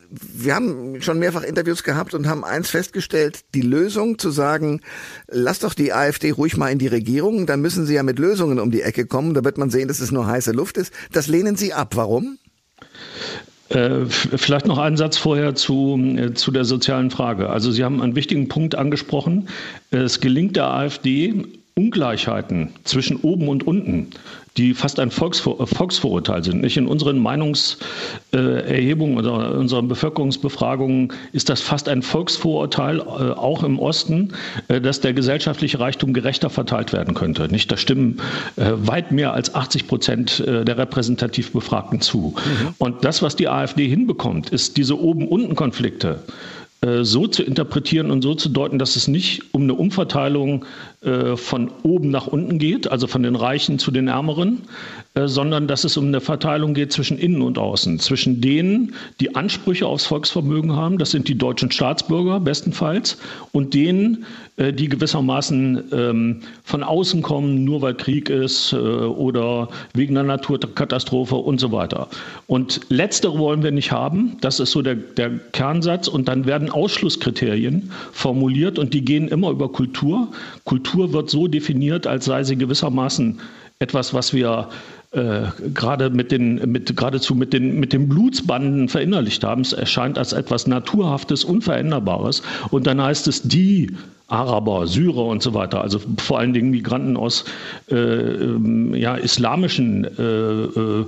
wir 0.10 0.56
haben 0.56 1.02
schon 1.02 1.20
mehrfach 1.20 1.44
Interviews 1.44 1.84
gehabt 1.84 2.14
und 2.14 2.28
haben 2.28 2.44
eins 2.44 2.70
festgestellt, 2.70 3.42
die 3.54 3.62
Lösung 3.62 4.20
zu 4.20 4.30
sagen, 4.30 4.82
lass 5.28 5.60
doch 5.60 5.74
die 5.74 5.94
AfD 5.94 6.32
ruhig 6.32 6.58
mal 6.58 6.70
in 6.70 6.80
die 6.80 6.88
Regierung, 6.88 7.46
dann 7.46 7.62
müssen 7.62 7.86
sie 7.86 7.96
ja 7.96 8.04
mit 8.04 8.20
Lösungen 8.20 8.60
um 8.60 8.72
die 8.72 8.82
Ecke 8.82 9.06
kommen, 9.06 9.34
da 9.34 9.44
wird 9.44 9.58
man 9.58 9.70
sehen, 9.70 9.88
dass 9.88 10.00
es 10.00 10.12
nur 10.12 10.28
heiße 10.28 10.52
Luft 10.52 10.78
ist. 10.78 10.94
Das 11.12 11.28
lehnen 11.28 11.56
sie 11.56 11.74
ab. 11.74 11.96
Warum? 11.96 12.38
Äh, 13.70 14.06
vielleicht 14.06 14.66
noch 14.66 14.78
einen 14.78 14.96
Satz 14.96 15.18
vorher 15.18 15.56
zu, 15.56 15.98
äh, 16.18 16.34
zu 16.34 16.52
der 16.52 16.64
sozialen 16.64 17.12
Frage. 17.12 17.50
Also 17.50 17.72
Sie 17.72 17.84
haben 17.84 18.02
einen 18.02 18.16
wichtigen 18.16 18.48
Punkt 18.48 18.76
angesprochen. 18.76 19.50
Es 19.92 20.22
gelingt 20.22 20.56
der 20.56 20.68
AfD, 20.68 21.44
Ungleichheiten 21.78 22.72
zwischen 22.84 23.18
oben 23.18 23.48
und 23.48 23.66
unten, 23.66 24.08
die 24.58 24.74
fast 24.74 25.00
ein 25.00 25.12
Volksvor 25.12 25.68
Volksvorurteil 25.68 26.44
sind. 26.44 26.62
Nicht 26.62 26.78
in 26.78 26.88
unseren 26.88 27.20
Meinungserhebungen 27.20 29.18
oder 29.18 29.56
unseren 29.56 29.88
Bevölkerungsbefragungen 29.88 31.14
ist 31.32 31.50
das 31.50 31.62
fast 31.62 31.88
ein 31.88 32.02
Volksvorurteil, 32.02 33.00
äh, 33.00 33.02
auch 33.02 33.64
im 33.64 33.78
Osten, 33.80 34.34
äh, 34.68 34.82
dass 34.82 35.00
der 35.02 35.14
gesellschaftliche 35.14 35.80
Reichtum 35.80 36.14
gerechter 36.14 36.50
verteilt 36.50 36.94
werden 36.94 37.14
könnte. 37.14 37.48
Nicht, 37.50 37.72
da 37.72 37.78
stimmen 37.78 38.20
äh, 38.56 38.72
weit 38.76 39.12
mehr 39.12 39.34
als 39.34 39.54
80 39.54 39.88
Prozent 39.88 40.44
der 40.48 40.78
repräsentativ 40.78 41.52
Befragten 41.52 42.02
zu. 42.02 42.34
Mhm. 42.36 42.74
Und 42.78 43.06
das, 43.06 43.22
was 43.22 43.36
die 43.36 43.48
AfD 43.48 43.88
hinbekommt, 43.88 44.50
ist 44.50 44.78
diese 44.78 45.00
oben-unten-Konflikte 45.00 46.20
so 47.02 47.26
zu 47.26 47.42
interpretieren 47.42 48.12
und 48.12 48.22
so 48.22 48.36
zu 48.36 48.50
deuten, 48.50 48.78
dass 48.78 48.96
es 48.96 49.08
nicht 49.08 49.52
um 49.52 49.64
eine 49.64 49.74
Umverteilung 49.74 50.64
äh, 50.64 50.97
von 51.36 51.72
oben 51.84 52.10
nach 52.10 52.28
unten 52.28 52.60
geht, 52.60 52.92
also 52.92 53.08
von 53.08 53.24
den 53.24 53.36
Reichen 53.36 53.80
zu 53.80 53.92
den 53.92 54.08
Ärmeren, 54.08 54.64
äh, 55.14 55.28
sondern 55.28 55.68
dass 55.68 55.84
es 55.84 55.98
um 55.98 56.08
eine 56.08 56.22
Verteilung 56.22 56.74
geht 56.74 56.92
zwischen 56.92 57.18
innen 57.18 57.42
und 57.42 57.58
außen, 57.58 58.00
zwischen 58.00 58.42
denen, 58.42 58.94
die 59.20 59.36
Ansprüche 59.36 59.88
aufs 59.88 60.06
Volksvermögen 60.06 60.76
haben, 60.76 60.98
das 60.98 61.12
sind 61.12 61.28
die 61.28 61.38
deutschen 61.38 61.72
Staatsbürger 61.72 62.40
bestenfalls, 62.40 63.18
und 63.52 63.74
denen, 63.74 64.26
äh, 64.58 64.74
die 64.74 64.90
gewissermaßen 64.90 65.84
ähm, 65.92 66.42
von 66.64 66.84
außen 66.84 67.22
kommen, 67.22 67.64
nur 67.64 67.82
weil 67.82 67.96
Krieg 67.96 68.30
ist 68.30 68.74
oder 68.74 69.70
wegen 69.94 70.18
einer 70.18 70.28
Naturkatastrophe 70.28 71.36
und 71.36 71.60
so 71.60 71.72
weiter. 71.72 72.08
Und 72.48 72.82
letztere 72.90 73.38
wollen 73.38 73.64
wir 73.64 73.72
nicht 73.72 73.92
haben, 73.92 74.38
das 74.42 74.60
ist 74.60 74.72
so 74.72 74.82
der, 74.82 74.96
der 74.96 75.32
Kernsatz, 75.52 76.08
und 76.08 76.28
dann 76.28 76.46
werden 76.46 76.70
Ausschlusskriterien 76.70 77.92
formuliert 78.12 78.78
und 78.78 78.94
die 78.94 79.04
gehen 79.04 79.28
immer 79.28 79.52
über 79.52 79.72
Kultur. 79.72 80.28
Kultur 80.66 80.97
Kultur 80.98 81.14
wird 81.14 81.30
so 81.30 81.48
definiert, 81.48 82.08
als 82.08 82.26
sei 82.26 82.44
sie 82.44 82.56
gewissermaßen 82.56 83.40
etwas, 83.78 84.16
was 84.16 84.34
wir 84.34 84.70
äh, 85.12 85.44
gerade 85.72 86.10
mit 86.10 86.32
den, 86.32 86.72
mit, 86.72 86.96
geradezu 86.96 87.36
mit 87.36 87.54
den, 87.54 87.80
mit 87.80 87.94
den 87.94 88.10
Blutsbanden 88.10 88.90
verinnerlicht 88.90 89.44
haben. 89.44 89.62
Es 89.62 89.74
erscheint 89.74 90.18
als 90.18 90.34
etwas 90.34 90.66
Naturhaftes, 90.66 91.44
Unveränderbares. 91.44 92.42
Und 92.72 92.88
dann 92.88 93.00
heißt 93.00 93.28
es 93.28 93.44
die 93.44 93.96
Araber, 94.28 94.88
Syrer 94.88 95.26
und 95.26 95.42
so 95.42 95.54
weiter, 95.54 95.82
also 95.82 96.00
vor 96.18 96.40
allen 96.40 96.52
Dingen 96.52 96.70
Migranten 96.70 97.16
aus 97.16 97.46
äh, 97.90 97.96
ähm, 97.96 98.94
ja, 98.94 99.16
islamischen, 99.16 100.04
äh, 100.04 100.22
äh, 100.22 101.06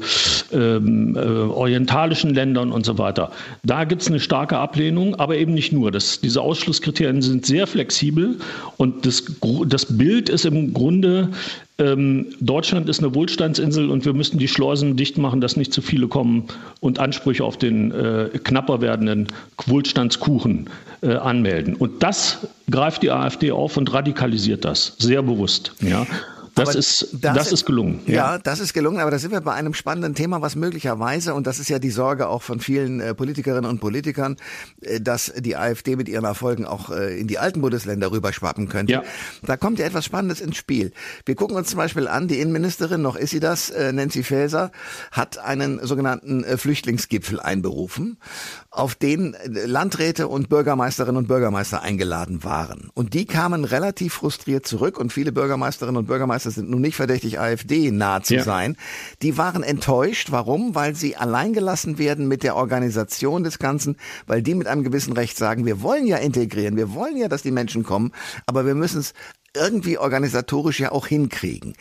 ähm, 0.53 1.15
äh, 1.17 1.19
orientalischen 1.19 2.33
Ländern 2.33 2.71
und 2.71 2.85
so 2.85 2.97
weiter. 2.97 3.31
Da 3.63 3.83
gibt 3.83 4.03
es 4.03 4.07
eine 4.07 4.21
starke 4.21 4.57
Ablehnung, 4.57 5.15
aber 5.15 5.35
eben 5.35 5.53
nicht 5.53 5.73
nur. 5.73 5.91
Das, 5.91 6.21
diese 6.21 6.41
Ausschlusskriterien 6.41 7.21
sind 7.21 7.45
sehr 7.45 7.67
flexibel 7.67 8.37
und 8.77 9.05
das, 9.05 9.25
das 9.65 9.97
Bild 9.97 10.29
ist 10.29 10.45
im 10.45 10.73
Grunde 10.73 11.29
ähm, 11.79 12.27
Deutschland 12.41 12.89
ist 12.89 12.99
eine 12.99 13.15
Wohlstandsinsel 13.15 13.89
und 13.89 14.05
wir 14.05 14.13
müssen 14.13 14.37
die 14.37 14.49
Schleusen 14.49 14.97
dicht 14.97 15.17
machen, 15.17 15.39
dass 15.39 15.55
nicht 15.55 15.73
zu 15.73 15.81
viele 15.81 16.07
kommen 16.07 16.43
und 16.81 16.99
Ansprüche 16.99 17.43
auf 17.43 17.57
den 17.57 17.91
äh, 17.91 18.29
knapper 18.43 18.81
werdenden 18.81 19.27
Wohlstandskuchen 19.65 20.69
äh, 21.01 21.13
anmelden. 21.13 21.75
Und 21.75 22.03
das 22.03 22.47
greift 22.69 23.01
die 23.01 23.08
AfD 23.11 23.51
auf 23.51 23.77
und 23.77 23.91
radikalisiert 23.93 24.65
das 24.65 24.95
sehr 24.97 25.21
bewusst. 25.21 25.73
Ja. 25.81 26.05
Das, 26.65 26.75
ist, 26.75 27.07
das, 27.13 27.35
das 27.35 27.51
ist 27.51 27.65
gelungen. 27.65 28.01
Ja. 28.05 28.13
ja. 28.13 28.37
das 28.37 28.59
ist 28.59 28.73
gelungen, 28.73 28.99
aber 28.99 29.11
da 29.11 29.19
sind 29.19 29.31
wir 29.31 29.41
bei 29.41 29.53
einem 29.53 29.73
spannenden 29.73 30.15
Thema, 30.15 30.41
was 30.41 30.55
möglicherweise, 30.55 31.33
und 31.33 31.47
das 31.47 31.59
ist 31.59 31.69
ja 31.69 31.79
die 31.79 31.89
Sorge 31.89 32.27
auch 32.27 32.41
von 32.41 32.59
vielen 32.59 32.99
äh, 32.99 33.13
Politikerinnen 33.13 33.69
und 33.69 33.79
Politikern, 33.79 34.37
äh, 34.81 34.99
dass 35.01 35.33
die 35.37 35.55
AfD 35.55 35.95
mit 35.95 36.09
ihren 36.09 36.25
Erfolgen 36.25 36.65
auch 36.65 36.89
äh, 36.89 37.19
in 37.19 37.27
die 37.27 37.39
alten 37.39 37.61
Bundesländer 37.61 38.11
rüberschwappen 38.11 38.69
könnte. 38.69 38.93
Ja. 38.93 39.03
Da 39.43 39.57
kommt 39.57 39.79
ja 39.79 39.85
etwas 39.85 40.05
Spannendes 40.05 40.41
ins 40.41 40.57
Spiel. 40.57 40.91
Wir 41.25 41.35
gucken 41.35 41.55
uns 41.55 41.69
zum 41.69 41.77
Beispiel 41.77 42.07
an, 42.07 42.27
die 42.27 42.39
Innenministerin, 42.39 43.01
noch 43.01 43.15
ist 43.15 43.31
sie 43.31 43.39
das, 43.39 43.71
Nancy 43.71 44.23
Faeser, 44.23 44.71
hat 45.11 45.37
einen 45.37 45.85
sogenannten 45.85 46.43
Flüchtlingsgipfel 46.57 47.39
einberufen, 47.39 48.17
auf 48.71 48.95
den 48.95 49.35
Landräte 49.45 50.27
und 50.27 50.49
Bürgermeisterinnen 50.49 51.17
und 51.17 51.27
Bürgermeister 51.27 51.81
eingeladen 51.81 52.43
waren. 52.43 52.89
Und 52.93 53.13
die 53.13 53.25
kamen 53.25 53.65
relativ 53.65 54.13
frustriert 54.15 54.65
zurück 54.65 54.99
und 54.99 55.13
viele 55.13 55.31
Bürgermeisterinnen 55.31 55.97
und 55.97 56.07
Bürgermeister 56.07 56.48
das 56.49 56.55
sind 56.55 56.69
nun 56.69 56.81
nicht 56.81 56.95
verdächtig, 56.95 57.39
AfD 57.39 57.91
nah 57.91 58.23
zu 58.23 58.35
ja. 58.35 58.43
sein, 58.43 58.75
die 59.21 59.37
waren 59.37 59.61
enttäuscht. 59.61 60.31
Warum? 60.31 60.73
Weil 60.73 60.95
sie 60.95 61.15
alleingelassen 61.15 61.99
werden 61.99 62.27
mit 62.27 62.41
der 62.41 62.55
Organisation 62.55 63.43
des 63.43 63.59
Ganzen, 63.59 63.97
weil 64.25 64.41
die 64.41 64.55
mit 64.55 64.65
einem 64.65 64.83
gewissen 64.83 65.13
Recht 65.13 65.37
sagen, 65.37 65.67
wir 65.67 65.83
wollen 65.83 66.07
ja 66.07 66.17
integrieren, 66.17 66.75
wir 66.75 66.93
wollen 66.95 67.17
ja, 67.17 67.27
dass 67.27 67.43
die 67.43 67.51
Menschen 67.51 67.83
kommen, 67.83 68.11
aber 68.47 68.65
wir 68.65 68.73
müssen 68.73 68.99
es 68.99 69.13
irgendwie 69.55 69.97
organisatorisch 69.97 70.79
ja 70.79 70.91
auch 70.91 71.07
hinkriegen. 71.07 71.75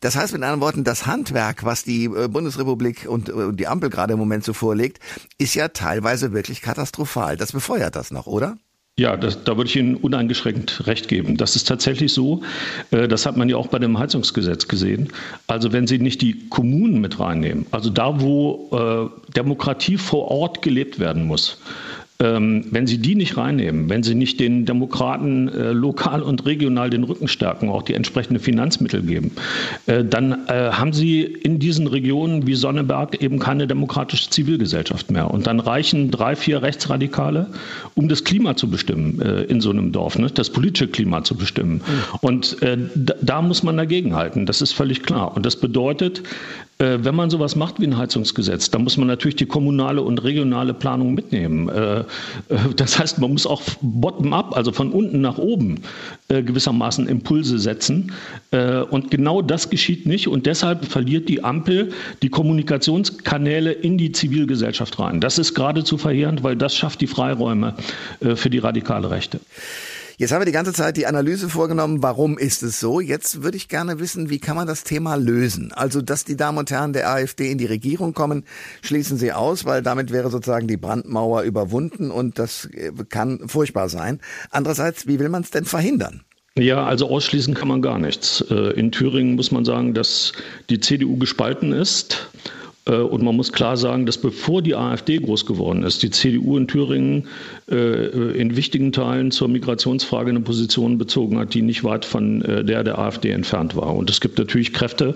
Das 0.00 0.16
heißt 0.16 0.32
mit 0.32 0.42
anderen 0.42 0.60
Worten, 0.60 0.84
das 0.84 1.06
Handwerk, 1.06 1.64
was 1.64 1.84
die 1.84 2.04
äh, 2.04 2.28
Bundesrepublik 2.28 3.06
und 3.08 3.28
äh, 3.28 3.52
die 3.52 3.66
Ampel 3.66 3.90
gerade 3.90 4.14
im 4.14 4.18
Moment 4.18 4.44
so 4.44 4.52
vorlegt, 4.52 4.98
ist 5.38 5.54
ja 5.54 5.68
teilweise 5.68 6.32
wirklich 6.32 6.62
katastrophal. 6.62 7.36
Das 7.36 7.52
befeuert 7.52 7.96
das 7.96 8.10
noch, 8.10 8.26
oder? 8.26 8.56
Ja, 8.98 9.18
das, 9.18 9.44
da 9.44 9.58
würde 9.58 9.68
ich 9.68 9.76
Ihnen 9.76 9.96
uneingeschränkt 9.96 10.86
recht 10.86 11.08
geben. 11.08 11.36
Das 11.36 11.54
ist 11.54 11.68
tatsächlich 11.68 12.14
so. 12.14 12.40
Äh, 12.90 13.08
das 13.08 13.26
hat 13.26 13.36
man 13.36 13.50
ja 13.50 13.58
auch 13.58 13.66
bei 13.66 13.78
dem 13.78 13.98
Heizungsgesetz 13.98 14.68
gesehen. 14.68 15.12
Also 15.48 15.74
wenn 15.74 15.86
Sie 15.86 15.98
nicht 15.98 16.22
die 16.22 16.48
Kommunen 16.48 17.02
mit 17.02 17.20
reinnehmen, 17.20 17.66
also 17.72 17.90
da, 17.90 18.22
wo 18.22 18.70
äh, 18.72 19.32
Demokratie 19.32 19.98
vor 19.98 20.30
Ort 20.30 20.62
gelebt 20.62 20.98
werden 20.98 21.26
muss, 21.26 21.60
wenn 22.18 22.86
Sie 22.86 22.98
die 22.98 23.14
nicht 23.14 23.36
reinnehmen, 23.36 23.90
wenn 23.90 24.02
Sie 24.02 24.14
nicht 24.14 24.40
den 24.40 24.64
Demokraten 24.64 25.48
äh, 25.48 25.72
lokal 25.72 26.22
und 26.22 26.46
regional 26.46 26.88
den 26.88 27.04
Rücken 27.04 27.28
stärken, 27.28 27.68
auch 27.68 27.82
die 27.82 27.94
entsprechenden 27.94 28.40
Finanzmittel 28.40 29.02
geben, 29.02 29.32
äh, 29.86 30.02
dann 30.02 30.46
äh, 30.48 30.70
haben 30.72 30.92
Sie 30.94 31.22
in 31.22 31.58
diesen 31.58 31.86
Regionen 31.86 32.46
wie 32.46 32.54
Sonneberg 32.54 33.20
eben 33.22 33.38
keine 33.38 33.66
demokratische 33.66 34.30
Zivilgesellschaft 34.30 35.10
mehr. 35.10 35.30
Und 35.30 35.46
dann 35.46 35.60
reichen 35.60 36.10
drei, 36.10 36.36
vier 36.36 36.62
Rechtsradikale, 36.62 37.48
um 37.94 38.08
das 38.08 38.24
Klima 38.24 38.56
zu 38.56 38.70
bestimmen 38.70 39.20
äh, 39.20 39.42
in 39.42 39.60
so 39.60 39.70
einem 39.70 39.92
Dorf, 39.92 40.18
ne? 40.18 40.30
das 40.30 40.48
politische 40.50 40.88
Klima 40.88 41.22
zu 41.22 41.34
bestimmen. 41.34 41.74
Mhm. 41.74 42.18
Und 42.22 42.62
äh, 42.62 42.78
da, 42.94 43.14
da 43.20 43.42
muss 43.42 43.62
man 43.62 43.76
dagegenhalten, 43.76 44.46
das 44.46 44.62
ist 44.62 44.72
völlig 44.72 45.02
klar. 45.02 45.36
Und 45.36 45.44
das 45.44 45.56
bedeutet, 45.56 46.22
wenn 46.78 47.14
man 47.14 47.30
sowas 47.30 47.56
macht 47.56 47.80
wie 47.80 47.86
ein 47.86 47.96
Heizungsgesetz, 47.96 48.70
dann 48.70 48.84
muss 48.84 48.98
man 48.98 49.06
natürlich 49.06 49.36
die 49.36 49.46
kommunale 49.46 50.02
und 50.02 50.22
regionale 50.22 50.74
Planung 50.74 51.14
mitnehmen. 51.14 51.70
Äh, 51.70 52.00
äh, 52.00 52.04
das 52.76 52.98
heißt, 52.98 53.18
man 53.18 53.32
muss 53.32 53.46
auch 53.46 53.62
bottom-up, 53.80 54.54
also 54.54 54.72
von 54.72 54.92
unten 54.92 55.20
nach 55.20 55.38
oben, 55.38 55.80
gewissermaßen 56.28 57.08
Impulse 57.08 57.58
setzen. 57.58 58.12
Und 58.50 59.10
genau 59.10 59.42
das 59.42 59.70
geschieht 59.70 60.06
nicht. 60.06 60.26
Und 60.26 60.46
deshalb 60.46 60.84
verliert 60.84 61.28
die 61.28 61.44
Ampel 61.44 61.92
die 62.22 62.28
Kommunikationskanäle 62.28 63.72
in 63.72 63.96
die 63.96 64.10
Zivilgesellschaft 64.10 64.98
rein. 64.98 65.20
Das 65.20 65.38
ist 65.38 65.54
geradezu 65.54 65.98
verheerend, 65.98 66.42
weil 66.42 66.56
das 66.56 66.74
schafft 66.74 67.00
die 67.00 67.06
Freiräume 67.06 67.74
für 68.34 68.50
die 68.50 68.58
radikale 68.58 69.10
Rechte. 69.10 69.40
Jetzt 70.18 70.32
haben 70.32 70.40
wir 70.40 70.46
die 70.46 70.52
ganze 70.52 70.72
Zeit 70.72 70.96
die 70.96 71.06
Analyse 71.06 71.50
vorgenommen, 71.50 72.02
warum 72.02 72.38
ist 72.38 72.62
es 72.62 72.80
so? 72.80 73.00
Jetzt 73.00 73.42
würde 73.42 73.58
ich 73.58 73.68
gerne 73.68 74.00
wissen, 74.00 74.30
wie 74.30 74.38
kann 74.38 74.56
man 74.56 74.66
das 74.66 74.82
Thema 74.82 75.16
lösen? 75.16 75.72
Also, 75.72 76.00
dass 76.00 76.24
die 76.24 76.38
Damen 76.38 76.56
und 76.56 76.70
Herren 76.70 76.94
der 76.94 77.10
AfD 77.10 77.50
in 77.50 77.58
die 77.58 77.66
Regierung 77.66 78.14
kommen, 78.14 78.44
schließen 78.80 79.18
Sie 79.18 79.34
aus, 79.34 79.66
weil 79.66 79.82
damit 79.82 80.12
wäre 80.12 80.30
sozusagen 80.30 80.68
die 80.68 80.78
Brandmauer 80.78 81.42
überwunden 81.42 82.10
und 82.10 82.38
das 82.38 82.64
äh, 82.72 82.92
kann 83.10 83.46
furchtbar 83.46 83.90
sein. 83.90 84.20
Andererseits, 84.50 85.06
wie 85.06 85.18
will 85.18 85.28
man 85.28 85.42
es 85.42 85.50
denn 85.50 85.66
verhindern? 85.66 86.22
Ja, 86.58 86.86
also 86.86 87.10
ausschließen 87.10 87.52
kann 87.52 87.68
man 87.68 87.82
gar 87.82 87.98
nichts. 87.98 88.42
Äh, 88.48 88.70
in 88.70 88.92
Thüringen 88.92 89.34
muss 89.34 89.50
man 89.50 89.66
sagen, 89.66 89.92
dass 89.92 90.32
die 90.70 90.80
CDU 90.80 91.18
gespalten 91.18 91.72
ist. 91.72 92.30
Äh, 92.86 92.96
und 92.96 93.22
man 93.22 93.36
muss 93.36 93.52
klar 93.52 93.76
sagen, 93.76 94.06
dass 94.06 94.18
bevor 94.18 94.62
die 94.62 94.74
AfD 94.74 95.18
groß 95.18 95.46
geworden 95.46 95.82
ist, 95.82 96.02
die 96.02 96.10
CDU 96.10 96.56
in 96.56 96.66
Thüringen 96.66 97.26
äh, 97.70 98.32
in 98.38 98.56
wichtigen 98.56 98.92
Teilen 98.92 99.30
zur 99.30 99.48
Migrationsfrage 99.48 100.30
eine 100.30 100.40
Position 100.40 100.98
bezogen 100.98 101.38
hat, 101.38 101.54
die 101.54 101.62
nicht 101.62 101.84
weit 101.84 102.04
von 102.04 102.42
äh, 102.42 102.64
der 102.64 102.84
der 102.84 102.98
AfD 102.98 103.30
entfernt 103.30 103.76
war. 103.76 103.94
Und 103.94 104.10
es 104.10 104.20
gibt 104.20 104.38
natürlich 104.38 104.72
Kräfte, 104.72 105.14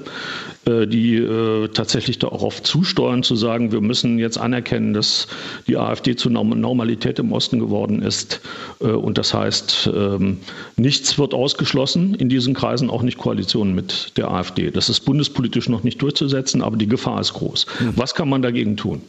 die 0.67 1.27
tatsächlich 1.73 2.19
darauf 2.19 2.62
zusteuern, 2.62 3.23
zu 3.23 3.35
sagen, 3.35 3.73
wir 3.73 3.81
müssen 3.81 4.19
jetzt 4.19 4.37
anerkennen, 4.37 4.93
dass 4.93 5.27
die 5.67 5.79
AfD 5.79 6.17
zur 6.17 6.33
Normalität 6.33 7.19
im 7.19 7.33
Osten 7.33 7.59
geworden 7.59 8.03
ist. 8.03 8.43
Und 8.79 9.17
das 9.17 9.33
heißt, 9.33 9.91
ähm, 9.95 10.39
nichts 10.77 11.19
wird 11.19 11.33
ausgeschlossen 11.33 12.15
in 12.15 12.29
diesen 12.29 12.53
Kreisen, 12.53 12.91
auch 12.91 13.03
nicht 13.03 13.17
Koalitionen 13.17 13.75
mit 13.75 14.12
der 14.17 14.31
AfD. 14.31 14.71
Das 14.71 14.91
ist 14.91 15.00
bundespolitisch 15.00 15.69
noch 15.69 15.83
nicht 15.83 16.00
durchzusetzen, 16.03 16.62
aber 16.62 16.77
die 16.77 16.89
Gefahr 16.89 17.21
ist 17.21 17.33
groß. 17.33 17.60
Hm. 17.79 17.95
Was 17.97 18.14
kann 18.14 18.29
man 18.29 18.43
dagegen 18.43 18.76
tun? 18.76 19.02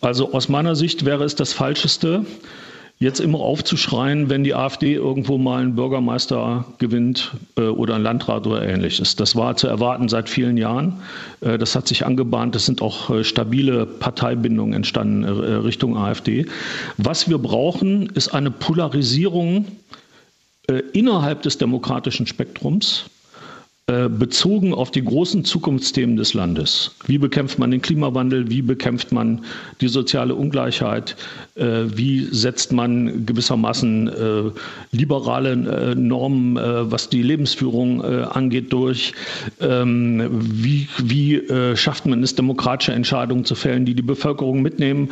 Also 0.00 0.32
aus 0.32 0.48
meiner 0.48 0.76
Sicht 0.76 1.04
wäre 1.04 1.24
es 1.24 1.34
das 1.34 1.52
Falscheste, 1.52 2.24
jetzt 2.98 3.20
immer 3.20 3.40
aufzuschreien, 3.40 4.30
wenn 4.30 4.42
die 4.42 4.54
AfD 4.54 4.94
irgendwo 4.94 5.36
mal 5.36 5.60
einen 5.60 5.74
Bürgermeister 5.74 6.64
gewinnt 6.78 7.32
äh, 7.56 7.62
oder 7.62 7.96
einen 7.96 8.04
Landrat 8.04 8.46
oder 8.46 8.66
ähnliches. 8.66 9.16
Das 9.16 9.36
war 9.36 9.56
zu 9.56 9.66
erwarten 9.66 10.08
seit 10.08 10.30
vielen 10.30 10.56
Jahren. 10.56 11.00
Äh, 11.42 11.58
das 11.58 11.76
hat 11.76 11.88
sich 11.88 12.06
angebahnt. 12.06 12.56
Es 12.56 12.64
sind 12.64 12.80
auch 12.80 13.10
äh, 13.10 13.22
stabile 13.22 13.84
Parteibindungen 13.84 14.72
entstanden 14.72 15.24
Richtung 15.24 15.96
AfD. 15.96 16.46
Was 16.96 17.28
wir 17.28 17.38
brauchen, 17.38 18.06
ist 18.14 18.28
eine 18.28 18.50
Polarisierung 18.50 19.66
innerhalb 20.92 21.42
des 21.42 21.58
demokratischen 21.58 22.26
Spektrums 22.26 23.04
bezogen 23.86 24.74
auf 24.74 24.90
die 24.90 25.04
großen 25.04 25.44
Zukunftsthemen 25.44 26.16
des 26.16 26.34
Landes. 26.34 26.90
Wie 27.06 27.18
bekämpft 27.18 27.60
man 27.60 27.70
den 27.70 27.80
Klimawandel? 27.80 28.50
Wie 28.50 28.60
bekämpft 28.60 29.12
man 29.12 29.44
die 29.80 29.86
soziale 29.86 30.34
Ungleichheit? 30.34 31.14
Äh, 31.54 31.84
wie 31.94 32.24
setzt 32.24 32.72
man 32.72 33.24
gewissermaßen 33.26 34.08
äh, 34.08 34.50
liberale 34.90 35.94
Normen, 35.94 36.56
was 36.56 37.10
die 37.10 37.22
Lebensführung 37.22 38.02
angeht, 38.02 38.72
durch? 38.72 39.12
Ähm, 39.60 40.30
wie, 40.32 40.88
wie 40.98 41.42
schafft 41.76 42.06
man 42.06 42.24
es, 42.24 42.34
demokratische 42.34 42.92
Entscheidungen 42.92 43.44
zu 43.44 43.54
fällen, 43.54 43.84
die 43.84 43.94
die 43.94 44.02
Bevölkerung 44.02 44.62
mitnehmen? 44.62 45.10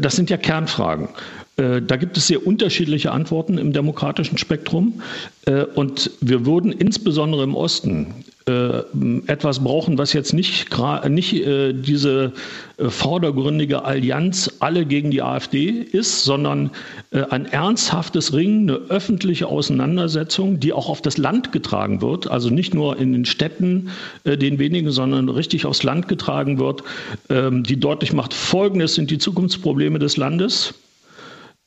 Das 0.00 0.16
sind 0.16 0.30
ja 0.30 0.38
Kernfragen. 0.38 1.08
Äh, 1.56 1.82
da 1.82 1.96
gibt 1.96 2.16
es 2.16 2.26
sehr 2.26 2.46
unterschiedliche 2.46 3.12
Antworten 3.12 3.58
im 3.58 3.72
demokratischen 3.72 4.38
Spektrum. 4.38 5.00
Äh, 5.46 5.64
und 5.64 6.10
wir 6.20 6.46
würden 6.46 6.72
insbesondere 6.72 7.44
im 7.44 7.54
Osten 7.54 8.24
äh, 8.46 8.82
etwas 9.26 9.62
brauchen, 9.62 9.96
was 9.96 10.12
jetzt 10.12 10.34
nicht, 10.34 10.68
nicht 11.08 11.44
diese 11.72 12.32
vordergründige 12.78 13.84
Allianz 13.84 14.50
alle 14.60 14.84
gegen 14.84 15.10
die 15.10 15.22
AfD 15.22 15.68
ist, 15.70 16.24
sondern 16.24 16.70
ein 17.12 17.46
ernsthaftes 17.46 18.34
Ringen, 18.34 18.68
eine 18.68 18.78
öffentliche 18.90 19.46
Auseinandersetzung, 19.46 20.60
die 20.60 20.72
auch 20.72 20.88
auf 20.88 21.00
das 21.00 21.16
Land 21.16 21.52
getragen 21.52 22.02
wird, 22.02 22.30
also 22.30 22.50
nicht 22.50 22.74
nur 22.74 22.98
in 22.98 23.12
den 23.12 23.24
Städten, 23.24 23.90
den 24.24 24.58
wenigen, 24.58 24.90
sondern 24.90 25.28
richtig 25.28 25.64
aufs 25.64 25.84
Land 25.84 26.08
getragen 26.08 26.58
wird, 26.58 26.82
ähm, 27.30 27.62
die 27.62 27.78
deutlich 27.78 28.12
macht, 28.12 28.34
folgendes 28.34 28.94
sind 28.94 29.10
die 29.10 29.18
Zukunftsprobleme 29.18 29.98
des 29.98 30.16
Landes 30.16 30.74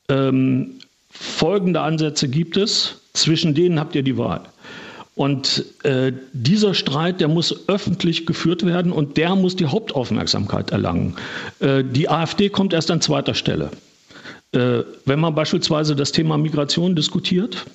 ähm, 0.08 0.74
folgende 1.10 1.80
Ansätze 1.80 2.28
gibt 2.28 2.56
es, 2.56 3.00
zwischen 3.12 3.54
denen 3.54 3.80
habt 3.80 3.94
ihr 3.94 4.02
die 4.02 4.16
Wahl. 4.16 4.42
Und 5.14 5.64
äh, 5.82 6.12
dieser 6.32 6.74
Streit, 6.74 7.20
der 7.20 7.26
muss 7.26 7.68
öffentlich 7.68 8.24
geführt 8.24 8.64
werden 8.64 8.92
und 8.92 9.16
der 9.16 9.34
muss 9.34 9.56
die 9.56 9.66
Hauptaufmerksamkeit 9.66 10.70
erlangen. 10.70 11.16
Äh, 11.58 11.82
die 11.82 12.08
AfD 12.08 12.50
kommt 12.50 12.72
erst 12.72 12.90
an 12.92 13.00
zweiter 13.00 13.34
Stelle. 13.34 13.70
Äh, 14.52 14.84
wenn 15.06 15.18
man 15.18 15.34
beispielsweise 15.34 15.96
das 15.96 16.12
Thema 16.12 16.38
Migration 16.38 16.94
diskutiert, 16.94 17.66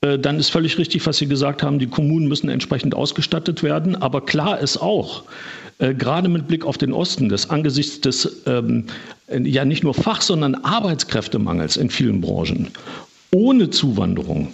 dann 0.00 0.38
ist 0.38 0.50
völlig 0.50 0.78
richtig, 0.78 1.06
was 1.06 1.18
Sie 1.18 1.26
gesagt 1.26 1.62
haben, 1.62 1.78
die 1.78 1.86
Kommunen 1.86 2.26
müssen 2.26 2.48
entsprechend 2.48 2.94
ausgestattet 2.94 3.62
werden. 3.62 3.96
Aber 3.96 4.22
klar 4.22 4.58
ist 4.58 4.78
auch, 4.78 5.24
äh, 5.80 5.94
gerade 5.94 6.28
mit 6.28 6.46
Blick 6.46 6.64
auf 6.64 6.78
den 6.78 6.92
Osten, 6.92 7.28
dass 7.28 7.50
angesichts 7.50 8.00
des 8.00 8.42
ähm, 8.46 8.86
ja 9.28 9.64
nicht 9.64 9.82
nur 9.82 9.94
Fach, 9.94 10.20
sondern 10.20 10.54
Arbeitskräftemangels 10.54 11.76
in 11.76 11.90
vielen 11.90 12.20
Branchen 12.20 12.68
ohne 13.32 13.70
Zuwanderung 13.70 14.48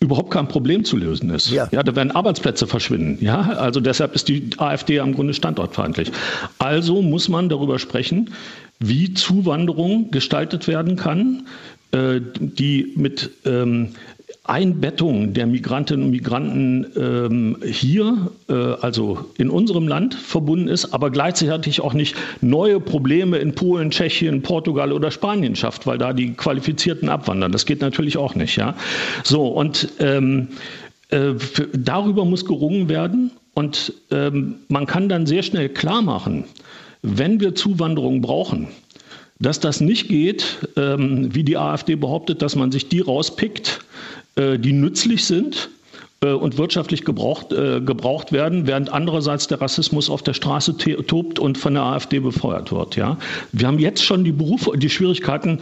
überhaupt 0.00 0.30
kein 0.30 0.48
Problem 0.48 0.84
zu 0.84 0.96
lösen 0.96 1.30
ist. 1.30 1.50
Ja. 1.50 1.68
ja, 1.70 1.82
da 1.82 1.94
werden 1.94 2.10
Arbeitsplätze 2.10 2.66
verschwinden. 2.66 3.22
Ja, 3.24 3.40
also 3.40 3.80
deshalb 3.80 4.14
ist 4.14 4.28
die 4.28 4.50
AfD 4.56 5.00
am 5.00 5.14
Grunde 5.14 5.34
standortfeindlich. 5.34 6.10
Also 6.58 7.02
muss 7.02 7.28
man 7.28 7.48
darüber 7.48 7.78
sprechen, 7.78 8.30
wie 8.78 9.12
Zuwanderung 9.14 10.10
gestaltet 10.10 10.68
werden 10.68 10.96
kann, 10.96 11.46
äh, 11.92 12.20
die 12.38 12.92
mit 12.96 13.30
ähm, 13.44 13.90
Einbettung 14.50 15.32
der 15.32 15.46
Migrantinnen 15.46 16.06
und 16.06 16.10
Migranten 16.10 16.86
ähm, 16.96 17.56
hier, 17.64 18.32
äh, 18.48 18.52
also 18.52 19.26
in 19.38 19.48
unserem 19.48 19.86
Land, 19.86 20.14
verbunden 20.14 20.66
ist, 20.66 20.92
aber 20.92 21.10
gleichzeitig 21.10 21.80
auch 21.80 21.94
nicht 21.94 22.16
neue 22.40 22.80
Probleme 22.80 23.38
in 23.38 23.54
Polen, 23.54 23.90
Tschechien, 23.90 24.42
Portugal 24.42 24.92
oder 24.92 25.12
Spanien 25.12 25.54
schafft, 25.54 25.86
weil 25.86 25.98
da 25.98 26.12
die 26.12 26.32
Qualifizierten 26.32 27.08
abwandern. 27.08 27.52
Das 27.52 27.64
geht 27.64 27.80
natürlich 27.80 28.16
auch 28.16 28.34
nicht. 28.34 28.56
Ja? 28.56 28.74
So, 29.22 29.46
und 29.46 29.88
ähm, 30.00 30.48
äh, 31.10 31.34
für, 31.34 31.68
darüber 31.72 32.24
muss 32.24 32.44
gerungen 32.44 32.88
werden 32.88 33.30
und 33.54 33.92
ähm, 34.10 34.56
man 34.66 34.86
kann 34.86 35.08
dann 35.08 35.26
sehr 35.26 35.44
schnell 35.44 35.68
klar 35.68 36.02
machen, 36.02 36.42
wenn 37.02 37.40
wir 37.40 37.54
Zuwanderung 37.54 38.20
brauchen, 38.20 38.66
dass 39.38 39.60
das 39.60 39.80
nicht 39.80 40.08
geht, 40.08 40.68
ähm, 40.76 41.34
wie 41.34 41.44
die 41.44 41.56
AfD 41.56 41.94
behauptet, 41.94 42.42
dass 42.42 42.56
man 42.56 42.72
sich 42.72 42.88
die 42.88 43.00
rauspickt, 43.00 43.80
die 44.36 44.72
nützlich 44.72 45.24
sind 45.24 45.70
äh, 46.22 46.32
und 46.32 46.58
wirtschaftlich 46.58 47.04
gebraucht, 47.04 47.52
äh, 47.52 47.80
gebraucht 47.80 48.30
werden, 48.30 48.66
während 48.66 48.92
andererseits 48.92 49.46
der 49.48 49.60
Rassismus 49.60 50.10
auf 50.10 50.22
der 50.22 50.34
Straße 50.34 50.76
tobt 50.76 51.38
und 51.38 51.56
von 51.56 51.74
der 51.74 51.82
AfD 51.82 52.18
befeuert 52.18 52.72
wird. 52.72 52.96
Ja? 52.96 53.16
Wir 53.52 53.66
haben 53.66 53.78
jetzt 53.78 54.04
schon 54.04 54.22
die, 54.24 54.32
Berufe, 54.32 54.76
die 54.76 54.90
Schwierigkeiten, 54.90 55.60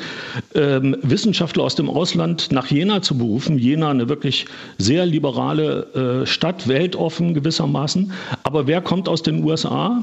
ähm, 0.56 0.96
Wissenschaftler 1.02 1.62
aus 1.62 1.76
dem 1.76 1.88
Ausland 1.88 2.50
nach 2.50 2.66
Jena 2.66 3.02
zu 3.02 3.16
berufen. 3.16 3.58
Jena 3.58 3.90
eine 3.90 4.08
wirklich 4.08 4.46
sehr 4.78 5.06
liberale 5.06 6.22
äh, 6.22 6.26
Stadt, 6.26 6.66
weltoffen 6.66 7.34
gewissermaßen. 7.34 8.12
Aber 8.42 8.66
wer 8.66 8.80
kommt 8.80 9.08
aus 9.08 9.22
den 9.22 9.44
USA? 9.44 10.02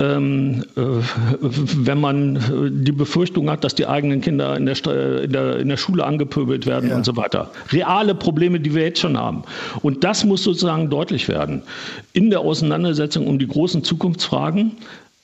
Ähm, 0.00 0.64
äh, 0.76 0.80
wenn 1.40 2.00
man 2.00 2.36
äh, 2.36 2.40
die 2.70 2.92
Befürchtung 2.92 3.50
hat, 3.50 3.64
dass 3.64 3.74
die 3.74 3.86
eigenen 3.86 4.20
Kinder 4.20 4.56
in 4.56 4.66
der, 4.66 4.76
in 5.24 5.32
der, 5.32 5.58
in 5.58 5.68
der 5.68 5.76
Schule 5.76 6.04
angepöbelt 6.04 6.66
werden 6.66 6.90
ja. 6.90 6.96
und 6.96 7.04
so 7.04 7.16
weiter. 7.16 7.50
Reale 7.72 8.14
Probleme, 8.14 8.60
die 8.60 8.74
wir 8.74 8.82
jetzt 8.84 9.00
schon 9.00 9.18
haben. 9.18 9.42
Und 9.82 10.04
das 10.04 10.24
muss 10.24 10.44
sozusagen 10.44 10.88
deutlich 10.88 11.28
werden. 11.28 11.62
In 12.12 12.30
der 12.30 12.40
Auseinandersetzung 12.40 13.26
um 13.26 13.40
die 13.40 13.48
großen 13.48 13.82
Zukunftsfragen 13.82 14.76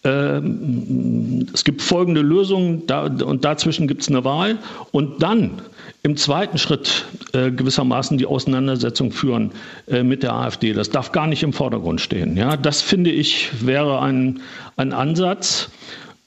es 0.05 1.65
gibt 1.65 1.81
folgende 1.81 2.21
Lösungen 2.21 2.87
da, 2.87 3.05
und 3.07 3.45
dazwischen 3.45 3.89
gibt 3.89 4.03
es 4.03 4.09
eine 4.09 4.23
Wahl. 4.23 4.59
Und 4.93 5.23
dann 5.23 5.63
im 6.03 6.17
zweiten 6.19 6.59
Schritt 6.59 7.07
äh, 7.33 7.51
gewissermaßen 7.51 8.19
die 8.19 8.27
Auseinandersetzung 8.27 9.11
führen 9.11 9.53
äh, 9.89 10.03
mit 10.03 10.23
der 10.23 10.35
AfD. 10.35 10.75
Das 10.75 10.91
darf 10.91 11.13
gar 11.13 11.27
nicht 11.27 11.43
im 11.43 11.55
Vordergrund 11.55 12.03
stehen. 12.03 12.37
Ja, 12.37 12.59
das 12.59 12.83
finde 12.83 13.11
ich 13.11 13.49
wäre 13.65 14.03
ein, 14.03 14.41
ein 14.77 14.93
Ansatz. 14.93 15.71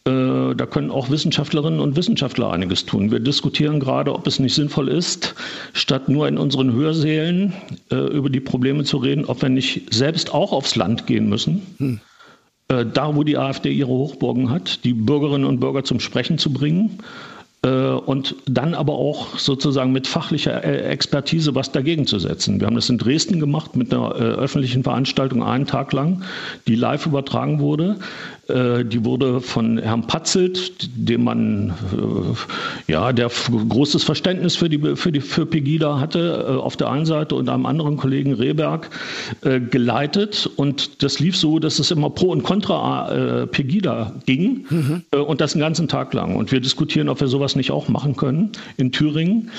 Äh, 0.05 0.55
da 0.55 0.65
können 0.65 0.89
auch 0.89 1.11
Wissenschaftlerinnen 1.11 1.79
und 1.79 1.95
Wissenschaftler 1.95 2.51
einiges 2.51 2.87
tun. 2.87 3.11
Wir 3.11 3.19
diskutieren 3.19 3.79
gerade, 3.79 4.15
ob 4.15 4.25
es 4.25 4.39
nicht 4.39 4.55
sinnvoll 4.55 4.87
ist, 4.87 5.35
statt 5.73 6.09
nur 6.09 6.27
in 6.27 6.39
unseren 6.39 6.73
Hörsälen 6.73 7.53
äh, 7.91 7.95
über 7.95 8.31
die 8.31 8.39
Probleme 8.39 8.83
zu 8.85 8.97
reden, 8.97 9.25
ob 9.25 9.43
wir 9.43 9.49
nicht 9.49 9.93
selbst 9.93 10.33
auch 10.33 10.51
aufs 10.51 10.75
Land 10.75 11.05
gehen 11.05 11.29
müssen. 11.29 11.61
Hm 11.77 11.99
da, 12.67 13.15
wo 13.15 13.23
die 13.23 13.37
AfD 13.37 13.71
ihre 13.71 13.89
Hochburgen 13.89 14.49
hat, 14.49 14.83
die 14.83 14.93
Bürgerinnen 14.93 15.45
und 15.45 15.59
Bürger 15.59 15.85
zum 15.85 16.01
Sprechen 16.01 16.37
zu 16.37 16.51
bringen 16.51 16.99
äh, 17.63 17.69
und 17.69 18.35
dann 18.45 18.73
aber 18.73 18.93
auch 18.93 19.39
sozusagen 19.39 19.91
mit 19.91 20.07
fachlicher 20.07 20.63
äh, 20.63 20.81
Expertise 20.89 21.55
was 21.55 21.71
dagegen 21.71 22.05
zu 22.05 22.19
setzen. 22.19 22.59
Wir 22.59 22.67
haben 22.67 22.75
das 22.75 22.89
in 22.89 22.97
Dresden 22.97 23.39
gemacht 23.39 23.75
mit 23.75 23.93
einer 23.93 24.11
öffentlichen 24.13 24.83
Veranstaltung 24.83 25.43
einen 25.43 25.65
Tag 25.65 25.93
lang, 25.93 26.23
die 26.67 26.75
live 26.75 27.05
übertragen 27.05 27.59
wurde. 27.59 27.97
Äh, 28.49 28.85
die 28.85 29.03
wurde 29.03 29.41
von 29.41 29.77
Herrn 29.77 30.07
Patzelt, 30.07 30.89
dem 30.95 31.23
man 31.23 31.73
äh, 31.91 32.91
ja, 32.91 33.11
der 33.11 33.29
großes 33.69 34.03
Verständnis 34.03 34.55
für 34.55 34.69
die 34.69 34.95
für 34.95 35.11
die 35.11 35.19
für 35.19 35.45
Pegida 35.45 35.99
hatte, 35.99 36.45
äh, 36.47 36.51
auf 36.53 36.77
der 36.77 36.89
einen 36.89 37.05
Seite 37.05 37.35
und 37.35 37.49
einem 37.49 37.65
anderen 37.65 37.97
Kollegen 37.97 38.33
Rehberg 38.33 38.89
geleitet. 39.41 40.49
Und 40.55 41.03
das 41.03 41.19
lief 41.19 41.35
so, 41.35 41.59
dass 41.59 41.79
es 41.79 41.91
immer 41.91 42.09
pro 42.09 42.31
und 42.31 42.43
contra 42.43 43.45
Pegida 43.47 44.13
ging 44.25 44.65
mhm. 44.69 45.03
und 45.11 45.41
das 45.41 45.53
den 45.53 45.61
ganzen 45.61 45.87
Tag 45.87 46.13
lang. 46.13 46.35
Und 46.35 46.51
wir 46.51 46.59
diskutieren, 46.59 47.09
ob 47.09 47.19
wir 47.19 47.27
sowas 47.27 47.55
nicht 47.55 47.71
auch 47.71 47.87
machen 47.87 48.15
können 48.15 48.51
in 48.77 48.91
Thüringen. 48.91 49.51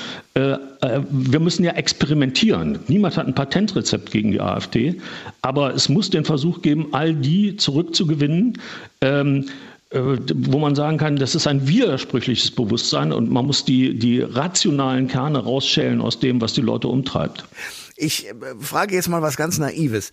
Wir 0.81 1.41
müssen 1.41 1.65
ja 1.65 1.73
experimentieren. 1.73 2.79
Niemand 2.87 3.17
hat 3.17 3.27
ein 3.27 3.35
Patentrezept 3.35 4.11
gegen 4.11 4.31
die 4.31 4.41
AfD, 4.41 5.01
aber 5.43 5.75
es 5.75 5.89
muss 5.89 6.11
den 6.11 6.25
Versuch 6.25 6.63
geben, 6.63 6.89
all 6.93 7.15
die 7.15 7.57
zurückzugewinnen, 7.57 8.59
ähm, 9.01 9.47
äh, 9.91 10.01
wo 10.35 10.59
man 10.59 10.75
sagen 10.75 10.99
kann, 10.99 11.17
das 11.17 11.35
ist 11.35 11.47
ein 11.47 11.67
widersprüchliches 11.67 12.51
Bewusstsein 12.51 13.13
und 13.13 13.31
man 13.31 13.47
muss 13.47 13.65
die, 13.65 13.99
die 13.99 14.21
rationalen 14.21 15.09
Kerne 15.09 15.39
rausschälen 15.39 16.01
aus 16.01 16.21
dem, 16.21 16.41
was 16.41 16.53
die 16.53 16.61
Leute 16.61 16.89
umtreibt. 16.89 17.45
Ich 18.01 18.29
äh, 18.29 18.35
frage 18.61 18.95
jetzt 18.95 19.09
mal 19.09 19.23
was 19.23 19.37
ganz 19.37 19.59
Naives. 19.59 20.13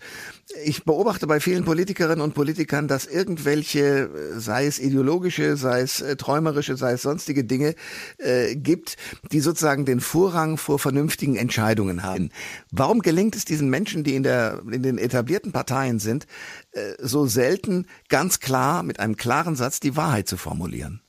Ich 0.64 0.82
beobachte 0.82 1.28
bei 1.28 1.38
vielen 1.38 1.64
Politikerinnen 1.64 2.20
und 2.20 2.34
Politikern, 2.34 2.88
dass 2.88 3.06
irgendwelche, 3.06 4.10
äh, 4.10 4.40
sei 4.40 4.66
es 4.66 4.80
ideologische, 4.80 5.56
sei 5.56 5.82
es 5.82 6.00
äh, 6.00 6.16
träumerische, 6.16 6.76
sei 6.76 6.94
es 6.94 7.02
sonstige 7.02 7.44
Dinge 7.44 7.76
äh, 8.18 8.56
gibt, 8.56 8.96
die 9.30 9.38
sozusagen 9.38 9.84
den 9.84 10.00
Vorrang 10.00 10.56
vor 10.56 10.80
vernünftigen 10.80 11.36
Entscheidungen 11.36 12.02
haben. 12.02 12.30
Warum 12.72 13.02
gelingt 13.02 13.36
es 13.36 13.44
diesen 13.44 13.70
Menschen, 13.70 14.02
die 14.02 14.16
in, 14.16 14.24
der, 14.24 14.62
in 14.68 14.82
den 14.82 14.98
etablierten 14.98 15.52
Parteien 15.52 16.00
sind, 16.00 16.26
äh, 16.72 16.94
so 16.98 17.26
selten 17.26 17.86
ganz 18.08 18.40
klar 18.40 18.82
mit 18.82 18.98
einem 18.98 19.16
klaren 19.16 19.54
Satz 19.54 19.78
die 19.78 19.96
Wahrheit 19.96 20.28
zu 20.28 20.36
formulieren? 20.36 21.00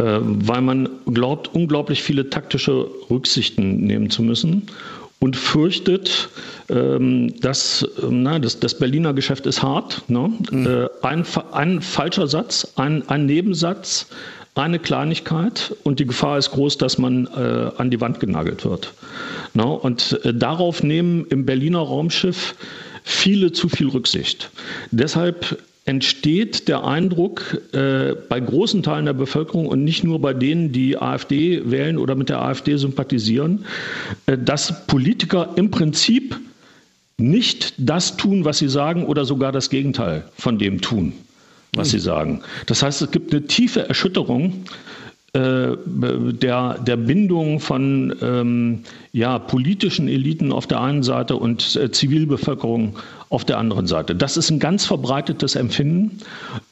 weil 0.00 0.60
man 0.60 0.88
glaubt, 1.06 1.52
unglaublich 1.52 2.04
viele 2.04 2.30
taktische 2.30 2.88
Rücksichten 3.10 3.80
nehmen 3.80 4.10
zu 4.10 4.22
müssen 4.22 4.70
und 5.20 5.36
fürchtet, 5.36 6.28
ähm, 6.68 7.34
dass 7.40 7.86
ähm, 8.02 8.22
na, 8.22 8.38
das, 8.38 8.60
das 8.60 8.78
Berliner 8.78 9.14
Geschäft 9.14 9.46
ist 9.46 9.62
hart. 9.62 10.02
Ne? 10.08 10.32
Mhm. 10.50 10.66
Äh, 10.66 10.88
ein, 11.02 11.24
ein 11.52 11.80
falscher 11.80 12.28
Satz, 12.28 12.72
ein, 12.76 13.08
ein 13.08 13.26
Nebensatz, 13.26 14.06
eine 14.54 14.78
Kleinigkeit 14.78 15.74
und 15.84 16.00
die 16.00 16.06
Gefahr 16.06 16.38
ist 16.38 16.50
groß, 16.50 16.78
dass 16.78 16.98
man 16.98 17.26
äh, 17.26 17.70
an 17.76 17.90
die 17.90 18.00
Wand 18.00 18.20
genagelt 18.20 18.64
wird. 18.64 18.92
Ne? 19.54 19.66
Und 19.66 20.20
äh, 20.24 20.34
darauf 20.34 20.82
nehmen 20.82 21.26
im 21.30 21.46
Berliner 21.46 21.78
Raumschiff 21.78 22.54
viele 23.04 23.52
zu 23.52 23.68
viel 23.68 23.88
Rücksicht. 23.88 24.50
Deshalb 24.90 25.58
entsteht 25.88 26.68
der 26.68 26.84
Eindruck 26.84 27.62
äh, 27.72 28.14
bei 28.28 28.38
großen 28.38 28.82
Teilen 28.82 29.06
der 29.06 29.14
Bevölkerung 29.14 29.66
und 29.66 29.84
nicht 29.84 30.04
nur 30.04 30.20
bei 30.20 30.34
denen, 30.34 30.70
die 30.70 30.98
AfD 30.98 31.62
wählen 31.64 31.96
oder 31.96 32.14
mit 32.14 32.28
der 32.28 32.42
AfD 32.42 32.76
sympathisieren, 32.76 33.64
äh, 34.26 34.36
dass 34.36 34.86
Politiker 34.86 35.54
im 35.56 35.70
Prinzip 35.70 36.38
nicht 37.16 37.72
das 37.78 38.18
tun, 38.18 38.44
was 38.44 38.58
sie 38.58 38.68
sagen 38.68 39.06
oder 39.06 39.24
sogar 39.24 39.50
das 39.50 39.70
Gegenteil 39.70 40.24
von 40.36 40.58
dem 40.58 40.82
tun, 40.82 41.14
was 41.72 41.88
sie 41.90 42.00
sagen. 42.00 42.42
Das 42.66 42.82
heißt, 42.82 43.00
es 43.00 43.10
gibt 43.10 43.32
eine 43.32 43.46
tiefe 43.46 43.88
Erschütterung 43.88 44.64
der, 45.34 46.78
der 46.78 46.96
Bindung 46.96 47.60
von 47.60 48.16
ähm, 48.22 48.80
ja, 49.12 49.38
politischen 49.38 50.08
Eliten 50.08 50.52
auf 50.52 50.66
der 50.66 50.80
einen 50.80 51.02
Seite 51.02 51.36
und 51.36 51.76
äh, 51.76 51.90
Zivilbevölkerung 51.90 52.96
auf 53.30 53.44
der 53.44 53.58
anderen 53.58 53.86
Seite. 53.86 54.14
Das 54.14 54.38
ist 54.38 54.50
ein 54.50 54.58
ganz 54.58 54.86
verbreitetes 54.86 55.54
Empfinden 55.54 56.20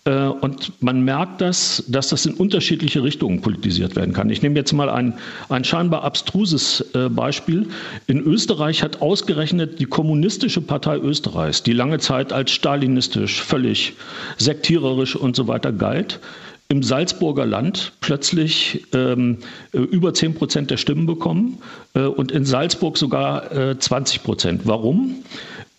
äh, 0.05 0.29
und 0.29 0.73
man 0.83 1.03
merkt 1.05 1.43
das, 1.43 1.85
dass 1.87 2.09
das 2.09 2.25
in 2.25 2.33
unterschiedliche 2.33 3.03
Richtungen 3.03 3.43
politisiert 3.43 3.95
werden 3.95 4.15
kann. 4.15 4.31
Ich 4.31 4.41
nehme 4.41 4.55
jetzt 4.57 4.73
mal 4.73 4.89
ein, 4.89 5.19
ein 5.51 5.65
scheinbar 5.65 6.05
abstruses 6.05 6.83
äh, 6.95 7.11
Beispiel. 7.11 7.69
In 8.07 8.21
Österreich 8.21 8.83
hat 8.83 9.03
ausgerechnet 9.03 9.81
die 9.81 9.85
Kommunistische 9.85 10.63
Partei 10.63 10.97
Österreichs, 10.97 11.63
die 11.63 11.75
lange 11.75 11.99
Zeit 11.99 12.33
als 12.33 12.53
stalinistisch, 12.53 13.43
völlig 13.43 13.93
sektiererisch 14.39 15.15
und 15.15 15.37
so 15.37 15.47
weiter 15.47 15.73
galt, 15.73 16.21
im 16.69 16.83
Salzburger 16.83 17.47
Land 17.47 17.93
plötzlich 18.01 18.87
ähm, 18.93 19.39
äh, 19.73 19.79
über 19.79 20.15
10 20.15 20.35
Prozent 20.35 20.71
der 20.71 20.77
Stimmen 20.77 21.07
bekommen 21.07 21.59
äh, 21.95 22.01
und 22.01 22.33
in 22.33 22.45
Salzburg 22.45 22.99
sogar 22.99 23.53
äh, 23.53 23.79
20 23.79 24.23
Prozent. 24.23 24.63
Warum? 24.65 25.17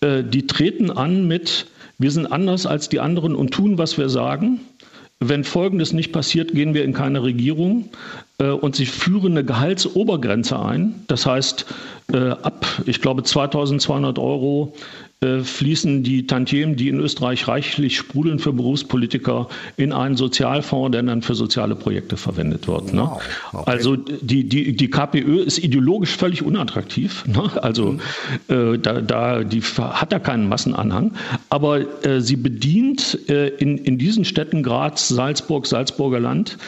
Äh, 0.02 0.24
die 0.24 0.48
treten 0.48 0.90
an 0.90 1.28
mit, 1.28 1.68
wir 1.98 2.12
sind 2.12 2.32
anders 2.32 2.66
als 2.66 2.90
die 2.90 3.00
anderen 3.00 3.36
und 3.36 3.52
tun, 3.52 3.78
was 3.78 3.98
wir 3.98 4.10
sagen. 4.10 4.62
Wenn 5.20 5.44
Folgendes 5.44 5.94
nicht 5.94 6.12
passiert, 6.12 6.54
gehen 6.54 6.76
wir 6.76 6.84
in 6.84 6.94
keine 6.94 7.24
Regierung. 7.24 7.90
Äh, 8.40 8.50
und 8.50 8.76
sie 8.76 8.86
führen 8.86 9.32
eine 9.32 9.44
Gehaltsobergrenze 9.44 10.60
ein. 10.60 11.04
Das 11.08 11.26
heißt, 11.26 11.66
äh, 12.14 12.18
ab, 12.18 12.66
ich 12.86 13.02
glaube, 13.02 13.24
2200 13.24 14.20
Euro 14.20 14.76
fließen 15.20 16.04
die 16.04 16.28
Tantiemen, 16.28 16.76
die 16.76 16.90
in 16.90 17.00
Österreich 17.00 17.48
reichlich 17.48 17.98
sprudeln 17.98 18.38
für 18.38 18.54
Berufspolitiker, 18.54 19.48
in 19.76 19.92
einen 19.92 20.16
Sozialfonds, 20.16 20.92
der 20.92 21.02
dann 21.02 21.24
für 21.24 21.34
soziale 21.34 21.76
Projekte 21.76 22.18
verwendet 22.18 22.68
wird. 22.68 22.94
Ne? 22.94 23.02
Wow. 23.02 23.22
Okay. 23.52 23.64
Also 23.66 23.96
die, 23.96 24.44
die, 24.44 24.76
die 24.76 24.90
KPÖ 24.90 25.42
ist 25.42 25.58
ideologisch 25.58 26.16
völlig 26.16 26.44
unattraktiv. 26.44 27.26
Ne? 27.26 27.52
Also 27.64 27.94
mhm. 27.94 28.00
äh, 28.48 28.78
da, 28.78 29.02
da, 29.02 29.44
die 29.44 29.62
hat 29.62 30.12
da 30.12 30.20
keinen 30.20 30.50
Massenanhang. 30.50 31.14
Aber 31.50 32.06
äh, 32.06 32.22
sie 32.22 32.36
bedient 32.36 33.28
äh, 33.28 33.48
in, 33.48 33.80
in 33.80 33.98
diesen 33.98 34.24
Städten 34.24 34.62
Graz, 34.62 35.08
Salzburg, 35.08 35.66
Salzburger 35.66 36.20
Land, 36.20 36.60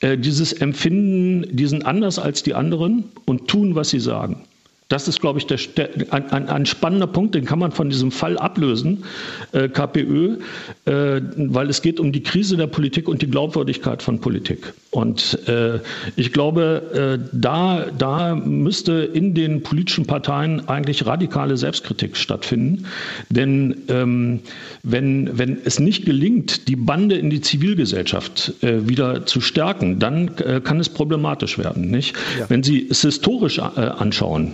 äh, 0.00 0.18
dieses 0.18 0.52
Empfinden, 0.52 1.56
die 1.56 1.66
sind 1.66 1.86
anders 1.86 2.18
als 2.18 2.42
die 2.42 2.52
anderen 2.52 3.04
und 3.24 3.48
tun, 3.48 3.74
was 3.74 3.88
sie 3.88 4.00
sagen. 4.00 4.44
Das 4.88 5.08
ist, 5.08 5.20
glaube 5.20 5.38
ich, 5.38 5.46
der, 5.46 5.58
der, 5.76 6.12
ein, 6.12 6.48
ein, 6.48 6.66
spannender 6.66 7.06
Punkt, 7.06 7.34
den 7.34 7.46
kann 7.46 7.58
man 7.58 7.72
von 7.72 7.88
diesem 7.88 8.10
Fall 8.10 8.36
ablösen, 8.36 9.04
äh, 9.52 9.68
KPÖ, 9.68 10.36
äh, 10.84 11.20
weil 11.36 11.70
es 11.70 11.80
geht 11.80 11.98
um 11.98 12.12
die 12.12 12.22
Krise 12.22 12.56
der 12.56 12.66
Politik 12.66 13.08
und 13.08 13.22
die 13.22 13.30
Glaubwürdigkeit 13.30 14.02
von 14.02 14.20
Politik. 14.20 14.74
Und 14.94 15.48
äh, 15.48 15.80
ich 16.14 16.32
glaube, 16.32 17.18
äh, 17.20 17.28
da, 17.32 17.86
da 17.98 18.36
müsste 18.36 18.92
in 18.92 19.34
den 19.34 19.64
politischen 19.64 20.06
Parteien 20.06 20.68
eigentlich 20.68 21.04
radikale 21.04 21.56
Selbstkritik 21.56 22.16
stattfinden. 22.16 22.86
Denn 23.28 23.82
ähm, 23.88 24.38
wenn, 24.84 25.36
wenn 25.36 25.58
es 25.64 25.80
nicht 25.80 26.06
gelingt, 26.06 26.68
die 26.68 26.76
Bande 26.76 27.16
in 27.16 27.28
die 27.28 27.40
Zivilgesellschaft 27.40 28.52
äh, 28.62 28.88
wieder 28.88 29.26
zu 29.26 29.40
stärken, 29.40 29.98
dann 29.98 30.30
äh, 30.38 30.60
kann 30.60 30.78
es 30.78 30.88
problematisch 30.88 31.58
werden. 31.58 31.90
Nicht? 31.90 32.14
Ja. 32.38 32.48
Wenn 32.48 32.62
Sie 32.62 32.86
es 32.88 33.02
historisch 33.02 33.58
anschauen, 33.58 34.52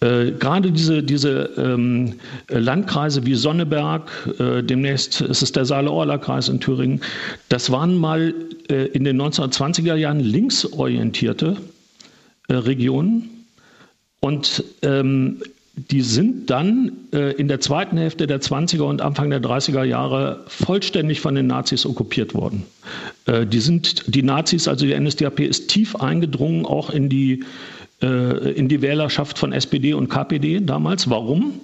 äh, 0.00 0.30
gerade 0.32 0.72
diese, 0.72 1.02
diese 1.02 1.50
ähm, 1.58 2.14
Landkreise 2.48 3.26
wie 3.26 3.34
Sonneberg, 3.34 4.10
äh, 4.38 4.62
demnächst 4.62 5.20
ist 5.20 5.42
es 5.42 5.52
der 5.52 5.66
Saale-Orla-Kreis 5.66 6.48
in 6.48 6.58
Thüringen, 6.58 7.02
das 7.50 7.70
waren 7.70 7.98
mal 7.98 8.34
äh, 8.70 8.86
in 8.86 9.04
den 9.04 9.20
1920er 9.20 9.96
Jahren 9.96 10.20
linksorientierte 10.20 11.56
äh, 12.48 12.54
Regionen 12.54 13.28
und 14.20 14.64
ähm, 14.80 15.42
die 15.74 16.00
sind 16.00 16.48
dann 16.48 16.92
äh, 17.12 17.32
in 17.32 17.48
der 17.48 17.60
zweiten 17.60 17.98
Hälfte 17.98 18.26
der 18.26 18.40
20er 18.40 18.82
und 18.82 19.02
Anfang 19.02 19.28
der 19.28 19.42
30er 19.42 19.84
Jahre 19.84 20.44
vollständig 20.46 21.20
von 21.20 21.34
den 21.34 21.46
Nazis 21.46 21.84
okkupiert 21.86 22.34
worden. 22.34 22.64
Die 23.26 23.60
sind, 23.60 24.12
die 24.12 24.24
Nazis, 24.24 24.66
also 24.66 24.84
die 24.84 24.98
NSDAP, 24.98 25.40
ist 25.40 25.68
tief 25.68 25.94
eingedrungen 25.94 26.66
auch 26.66 26.90
in 26.90 27.08
die 27.08 27.44
in 28.06 28.68
die 28.68 28.82
Wählerschaft 28.82 29.38
von 29.38 29.52
SPD 29.52 29.92
und 29.92 30.08
KPD 30.08 30.60
damals. 30.60 31.10
Warum? 31.10 31.60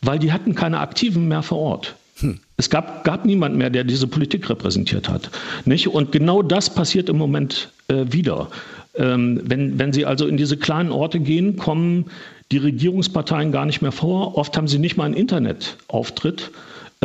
Weil 0.00 0.18
die 0.18 0.32
hatten 0.32 0.54
keine 0.54 0.80
Aktiven 0.80 1.28
mehr 1.28 1.42
vor 1.42 1.58
Ort. 1.58 1.94
Hm. 2.20 2.38
Es 2.56 2.70
gab, 2.70 3.04
gab 3.04 3.24
niemand 3.24 3.56
mehr, 3.56 3.70
der 3.70 3.84
diese 3.84 4.06
Politik 4.06 4.48
repräsentiert 4.48 5.08
hat. 5.08 5.30
Nicht? 5.64 5.88
Und 5.88 6.12
genau 6.12 6.42
das 6.42 6.72
passiert 6.72 7.08
im 7.08 7.18
Moment 7.18 7.70
äh, 7.88 8.04
wieder. 8.08 8.48
Ähm, 8.94 9.40
wenn, 9.44 9.78
wenn 9.78 9.92
Sie 9.92 10.06
also 10.06 10.26
in 10.26 10.36
diese 10.36 10.56
kleinen 10.56 10.92
Orte 10.92 11.18
gehen, 11.20 11.56
kommen 11.56 12.06
die 12.52 12.58
Regierungsparteien 12.58 13.52
gar 13.52 13.66
nicht 13.66 13.82
mehr 13.82 13.92
vor. 13.92 14.36
Oft 14.36 14.56
haben 14.56 14.68
sie 14.68 14.78
nicht 14.78 14.96
mal 14.96 15.04
einen 15.04 15.14
Internetauftritt. 15.14 16.50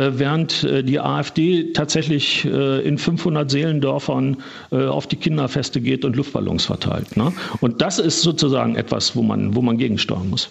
Äh, 0.00 0.18
während 0.18 0.64
äh, 0.64 0.82
die 0.82 0.98
AfD 0.98 1.72
tatsächlich 1.74 2.46
äh, 2.46 2.80
in 2.80 2.96
500 2.96 3.50
Seelendörfern 3.50 4.38
auf 4.70 5.06
die 5.06 5.16
Kinderfeste 5.16 5.80
geht 5.80 6.04
und 6.04 6.16
Luftballons 6.16 6.64
verteilt. 6.66 7.16
Ne? 7.16 7.32
Und 7.60 7.82
das 7.82 7.98
ist 7.98 8.22
sozusagen 8.22 8.76
etwas, 8.76 9.16
wo 9.16 9.22
man, 9.22 9.54
wo 9.54 9.62
man 9.62 9.78
gegensteuern 9.78 10.30
muss. 10.30 10.50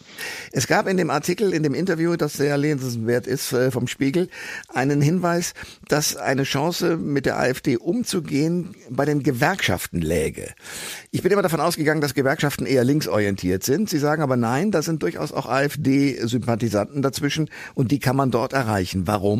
Es 0.52 0.68
gab 0.68 0.88
in 0.88 0.98
dem 0.98 1.10
Artikel, 1.10 1.54
in 1.54 1.64
dem 1.64 1.74
Interview, 1.74 2.16
das 2.16 2.34
sehr 2.34 2.58
lesenswert 2.58 3.28
ist 3.28 3.56
vom 3.72 3.88
Spiegel, 3.88 4.28
einen 4.74 5.02
Hinweis, 5.02 5.54
dass 5.88 6.18
eine 6.18 6.44
Chance 6.44 6.98
mit 6.98 7.26
der 7.26 7.40
AfD 7.40 7.78
umzugehen 7.78 8.76
bei 8.90 9.06
den 9.06 9.24
Gewerkschaften 9.24 10.02
läge. 10.02 10.54
Ich 11.12 11.24
bin 11.24 11.32
immer 11.32 11.42
davon 11.42 11.62
ausgegangen, 11.62 12.02
dass 12.02 12.14
Gewerkschaften 12.14 12.66
eher 12.66 12.84
linksorientiert 12.84 13.64
sind. 13.64 13.90
Sie 13.90 14.00
sagen 14.00 14.22
aber 14.22 14.36
nein, 14.36 14.72
da 14.72 14.82
sind 14.82 15.02
durchaus 15.02 15.32
auch 15.32 15.48
AfD-Sympathisanten 15.48 17.02
dazwischen 17.02 17.50
und 17.74 17.92
die 17.92 18.00
kann 18.00 18.16
man 18.16 18.32
dort 18.32 18.54
erreichen. 18.54 19.08
Warum? 19.08 19.39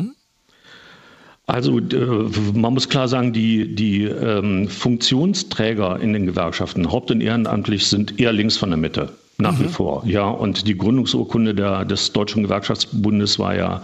Also 1.46 1.78
äh, 1.78 2.28
man 2.54 2.74
muss 2.74 2.88
klar 2.88 3.08
sagen, 3.08 3.32
die, 3.32 3.74
die 3.74 4.04
ähm, 4.04 4.68
Funktionsträger 4.68 5.98
in 6.00 6.12
den 6.12 6.26
Gewerkschaften, 6.26 6.90
haupt- 6.90 7.10
und 7.10 7.20
ehrenamtlich, 7.20 7.86
sind 7.86 8.20
eher 8.20 8.32
links 8.32 8.56
von 8.56 8.70
der 8.70 8.78
Mitte. 8.78 9.10
Nach 9.38 9.58
mhm. 9.58 9.64
wie 9.64 9.68
vor, 9.68 10.02
ja. 10.06 10.28
Und 10.28 10.66
die 10.68 10.76
Gründungsurkunde 10.76 11.54
der, 11.54 11.84
des 11.86 12.12
Deutschen 12.12 12.42
Gewerkschaftsbundes 12.42 13.38
war 13.38 13.56
ja 13.56 13.82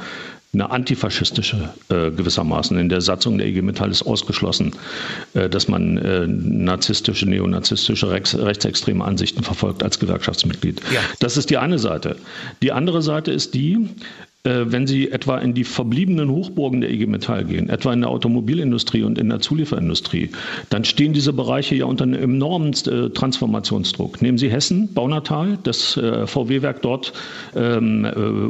eine 0.57 0.71
antifaschistische 0.71 1.71
äh, 1.89 2.11
gewissermaßen. 2.11 2.79
In 2.79 2.89
der 2.89 3.01
Satzung 3.01 3.37
der 3.37 3.47
IG 3.47 3.63
Metall 3.63 3.91
ist 3.91 4.03
ausgeschlossen, 4.03 4.75
äh, 5.35 5.49
dass 5.51 5.69
man 5.69 5.99
äh, 5.99 6.27
narzisstische, 6.27 7.29
neonazistische, 7.29 8.11
rechts, 8.11 8.37
rechtsextreme 8.37 9.05
Ansichten 9.05 9.43
verfolgt 9.43 9.83
als 9.83 9.99
Gewerkschaftsmitglied. 9.99 10.81
Ja. 10.93 11.01
Das 11.21 11.37
ist 11.37 11.51
die 11.51 11.59
eine 11.59 11.79
Seite. 11.79 12.17
Die 12.63 12.73
andere 12.73 13.03
Seite 13.03 13.33
ist 13.33 13.53
die, 13.55 13.89
wenn 14.47 14.87
Sie 14.87 15.11
etwa 15.11 15.39
in 15.39 15.55
die 15.55 15.65
verbliebenen 15.65 16.31
Hochburgen 16.31 16.81
der 16.81 16.91
IG 16.91 17.07
Metall 17.07 17.45
gehen, 17.45 17.69
etwa 17.69 17.93
in 17.93 18.01
der 18.01 18.11
Automobilindustrie 18.11 19.03
und 19.03 19.19
in 19.19 19.29
der 19.29 19.41
Zulieferindustrie, 19.41 20.31
dann 20.71 20.85
stehen 20.85 21.13
diese 21.13 21.33
Bereiche 21.33 21.75
ja 21.75 21.87
unter 21.87 22.05
einem 22.05 22.23
enormen 22.23 22.73
äh, 22.87 23.11
Transformationsdruck. 23.11 24.23
Nehmen 24.23 24.39
Sie 24.39 24.51
Hessen, 24.51 24.93
Baunatal, 24.95 25.59
das 25.63 25.97
äh, 25.97 26.27
VW-Werk 26.27 26.83
dort 26.83 27.13
ähm, 27.55 28.05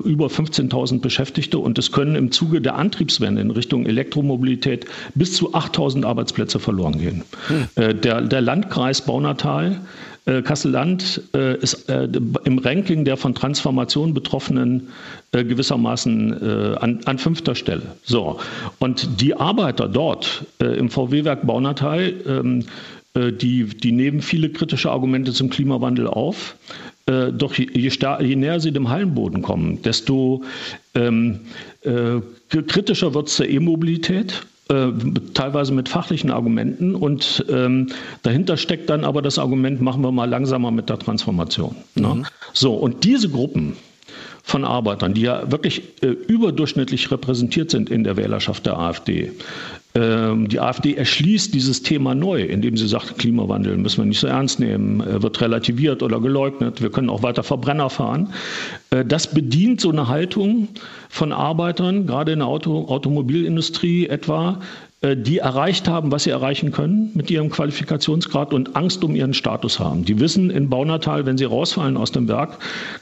über 0.04 0.26
15.000 0.26 1.00
Beschäftigte 1.00 1.58
und 1.58 1.78
es 1.78 1.92
können 1.92 2.14
im 2.14 2.30
Zuge 2.30 2.60
der 2.60 2.76
Antriebswende 2.76 3.40
in 3.40 3.50
Richtung 3.50 3.86
Elektromobilität 3.86 4.86
bis 5.14 5.34
zu 5.34 5.54
8.000 5.54 6.04
Arbeitsplätze 6.04 6.58
verloren 6.58 6.98
gehen. 6.98 7.22
Hm. 7.48 8.00
Der, 8.00 8.20
der 8.20 8.40
Landkreis 8.40 9.02
Baunatal 9.02 9.72
äh, 9.72 10.15
Kassel-Land 10.42 11.22
äh, 11.34 11.56
ist 11.58 11.88
äh, 11.88 12.08
im 12.44 12.58
Ranking 12.58 13.04
der 13.04 13.16
von 13.16 13.34
Transformation 13.34 14.12
Betroffenen 14.12 14.88
äh, 15.30 15.44
gewissermaßen 15.44 16.32
äh, 16.32 16.76
an, 16.78 17.00
an, 17.04 17.18
fünfter 17.18 17.54
Stelle. 17.54 17.82
So. 18.02 18.40
Und 18.80 19.20
die 19.20 19.34
Arbeiter 19.34 19.88
dort 19.88 20.44
äh, 20.60 20.76
im 20.76 20.90
VW-Werk 20.90 21.46
Baunatal, 21.46 22.12
ähm, 22.26 22.64
die, 23.14 23.64
die 23.64 23.92
nehmen 23.92 24.20
viele 24.20 24.50
kritische 24.50 24.90
Argumente 24.90 25.32
zum 25.32 25.48
Klimawandel 25.48 26.06
auf. 26.06 26.54
doch 27.06 27.54
je, 27.54 27.66
je, 27.72 27.90
je, 28.20 28.36
näher 28.36 28.60
sie 28.60 28.72
dem 28.72 28.90
Hallenboden 28.90 29.40
kommen, 29.40 29.80
desto 29.80 30.42
ähm, 30.94 31.40
kritischer 32.50 33.14
wird 33.14 33.28
es 33.28 33.36
zur 33.36 33.48
E-Mobilität 33.48 34.42
äh, 34.68 34.88
teilweise 35.34 35.72
mit 35.72 35.88
fachlichen 35.88 36.30
Argumenten 36.30 36.94
und 36.94 37.44
ähm, 37.48 37.88
dahinter 38.22 38.56
steckt 38.56 38.90
dann 38.90 39.04
aber 39.04 39.22
das 39.22 39.38
Argument, 39.38 39.80
machen 39.80 40.02
wir 40.02 40.12
mal 40.12 40.28
langsamer 40.28 40.70
mit 40.70 40.88
der 40.88 40.98
Transformation. 40.98 41.76
Ne? 41.94 42.08
Mhm. 42.08 42.26
So, 42.52 42.74
und 42.74 43.04
diese 43.04 43.28
Gruppen 43.28 43.76
von 44.42 44.64
Arbeitern, 44.64 45.14
die 45.14 45.22
ja 45.22 45.50
wirklich 45.50 45.82
äh, 46.02 46.06
überdurchschnittlich 46.06 47.10
repräsentiert 47.10 47.70
sind 47.70 47.90
in 47.90 48.04
der 48.04 48.16
Wählerschaft 48.16 48.64
der 48.66 48.78
AfD. 48.78 49.32
Ähm, 49.96 50.48
die 50.48 50.60
AfD 50.60 50.94
erschließt 50.94 51.54
dieses 51.54 51.82
Thema 51.82 52.14
neu, 52.14 52.42
indem 52.42 52.76
sie 52.76 52.86
sagt, 52.86 53.16
Klimawandel 53.16 53.78
müssen 53.78 54.02
wir 54.02 54.04
nicht 54.04 54.20
so 54.20 54.26
ernst 54.26 54.60
nehmen, 54.60 55.02
wird 55.22 55.40
relativiert 55.40 56.02
oder 56.02 56.20
geleugnet, 56.20 56.82
wir 56.82 56.90
können 56.90 57.08
auch 57.08 57.22
weiter 57.22 57.42
Verbrenner 57.42 57.88
fahren. 57.88 58.28
Äh, 58.90 59.06
das 59.06 59.32
bedient 59.32 59.80
so 59.80 59.90
eine 59.90 60.08
Haltung 60.08 60.68
von 61.08 61.32
Arbeitern, 61.32 62.06
gerade 62.06 62.32
in 62.32 62.40
der 62.40 62.48
Auto, 62.48 62.88
Automobilindustrie 62.88 64.06
etwa, 64.06 64.60
äh, 65.00 65.16
die 65.16 65.38
erreicht 65.38 65.88
haben, 65.88 66.10
was 66.10 66.24
sie 66.24 66.30
erreichen 66.30 66.72
können 66.72 67.10
mit 67.14 67.30
ihrem 67.30 67.50
Qualifikationsgrad 67.50 68.52
und 68.52 68.76
Angst 68.76 69.04
um 69.04 69.14
ihren 69.14 69.34
Status 69.34 69.78
haben. 69.78 70.04
Die 70.04 70.20
wissen 70.20 70.50
in 70.50 70.68
Baunatal, 70.68 71.26
wenn 71.26 71.38
sie 71.38 71.44
rausfallen 71.44 71.96
aus 71.96 72.12
dem 72.12 72.28
Werk, 72.28 72.58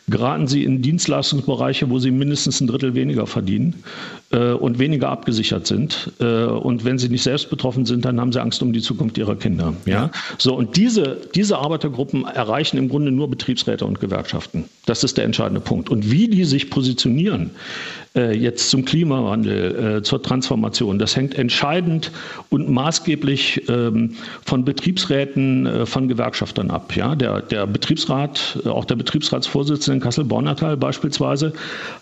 geraten 0.09 0.47
sie 0.47 0.65
in 0.65 0.83
Dienstleistungsbereiche, 0.83 1.91
wo 1.91 1.99
sie 1.99 2.11
mindestens 2.11 2.61
ein 2.61 2.67
Drittel 2.67 2.95
weniger 2.95 3.27
verdienen 3.27 3.83
äh, 4.24 4.24
und 4.39 4.79
weniger 4.79 5.09
abgesichert 5.11 5.67
sind. 5.67 6.13
Äh, 6.21 6.45
und 6.45 6.85
wenn 6.85 6.99
sie 6.99 7.09
nicht 7.09 7.23
selbst 7.23 7.51
betroffen 7.51 7.87
sind, 7.87 8.05
dann 8.05 8.21
haben 8.21 8.33
sie 8.33 8.41
Angst 8.41 8.63
um 8.63 8.73
die 8.73 8.81
Zukunft 8.81 9.19
ihrer 9.19 9.37
Kinder. 9.37 9.75
Ja? 9.87 10.11
So, 10.39 10.55
und 10.55 10.77
diese, 10.77 11.19
diese 11.35 11.59
Arbeitergruppen 11.59 12.25
erreichen 12.25 12.77
im 12.79 12.89
Grunde 12.89 13.11
nur 13.11 13.29
Betriebsräte 13.29 13.85
und 13.85 14.01
Gewerkschaften. 14.01 14.65
Das 14.87 15.05
ist 15.05 15.17
der 15.17 15.25
entscheidende 15.25 15.61
Punkt. 15.61 15.89
Und 15.89 16.11
wie 16.11 16.29
die 16.29 16.45
sich 16.45 16.71
positionieren, 16.71 17.51
äh, 18.17 18.37
jetzt 18.37 18.71
zum 18.71 18.85
Klimawandel, 18.85 19.97
äh, 19.97 20.03
zur 20.03 20.23
Transformation. 20.23 20.99
Das 20.99 21.17
hängt 21.17 21.37
entscheidend 21.37 22.13
und 22.49 22.69
maßgeblich 22.69 23.69
ähm, 23.69 24.15
von 24.45 24.65
Betriebsräten, 24.65 25.67
äh, 25.67 25.87
von 25.87 26.07
Gewerkschaftern 26.07 26.71
ab. 26.71 26.95
Ja? 26.95 27.17
Der, 27.17 27.41
der 27.41 27.67
Betriebsrat, 27.67 28.59
auch 28.67 28.85
der 28.85 28.97
Betriebsratsvorsitzende 28.97 29.97
in 29.97 30.03
Kassel-Bornatal 30.03 30.77
beispielsweise, 30.77 31.53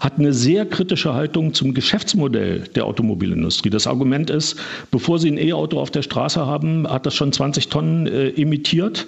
hat 0.01 0.19
eine 0.19 0.33
sehr 0.35 0.67
kritische 0.67 1.15
Haltung 1.15 1.55
zum 1.55 1.73
Geschäftsmodell 1.73 2.22
der 2.29 2.85
Automobilindustrie. 2.85 3.71
Das 3.71 3.87
Argument 3.87 4.29
ist, 4.29 4.57
bevor 4.91 5.19
Sie 5.19 5.31
ein 5.31 5.39
E-Auto 5.39 5.81
auf 5.81 5.91
der 5.91 6.03
Straße 6.03 6.45
haben, 6.45 6.87
hat 6.87 7.07
das 7.07 7.15
schon 7.15 7.33
20 7.33 7.69
Tonnen 7.69 8.07
emittiert. 8.07 9.07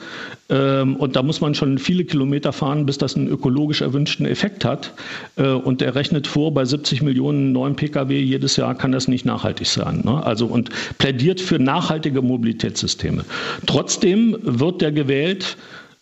Ähm, 0.48 0.96
und 0.96 1.16
da 1.16 1.22
muss 1.22 1.40
man 1.40 1.55
schon 1.55 1.79
viele 1.79 2.05
Kilometer 2.05 2.53
fahren, 2.53 2.87
bis 2.87 2.98
das 2.98 3.16
einen 3.16 3.29
ökologisch 3.29 3.81
erwünschten 3.81 4.27
Effekt 4.27 4.64
hat. 4.64 4.94
und 5.37 5.83
er 5.83 5.94
rechnet 5.94 6.27
vor, 6.27 6.53
bei 6.55 6.64
70 6.64 6.94
50 6.94 7.03
Millionen 7.03 7.53
neuen 7.53 7.74
Pkw 7.77 8.20
jedes 8.20 8.57
Jahr 8.57 8.74
kann 8.74 8.92
das 8.92 9.09
nicht 9.09 9.24
nachhaltig 9.24 9.66
sein. 9.66 10.03
Ne? 10.05 10.24
Also 10.24 10.46
und 10.46 10.70
plädiert 10.98 11.40
für 11.40 11.59
nachhaltige 11.59 12.22
Mobilitätssysteme. 12.22 13.24
Trotzdem 13.66 14.37
wird 14.42 14.81
der 14.81 14.92
gewählt 14.92 15.57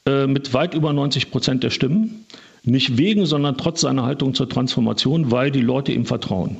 äh, 0.06 0.26
mit 0.26 0.52
weit 0.52 0.74
über 0.74 0.92
90 0.92 1.30
Prozent 1.30 1.62
der 1.62 1.70
Stimmen. 1.70 2.26
Nicht 2.64 2.98
wegen, 2.98 3.26
sondern 3.26 3.56
trotz 3.56 3.80
seiner 3.80 4.04
Haltung 4.04 4.34
zur 4.34 4.48
Transformation, 4.48 5.30
weil 5.30 5.50
die 5.50 5.60
Leute 5.62 5.92
ihm 5.92 6.04
vertrauen. 6.04 6.58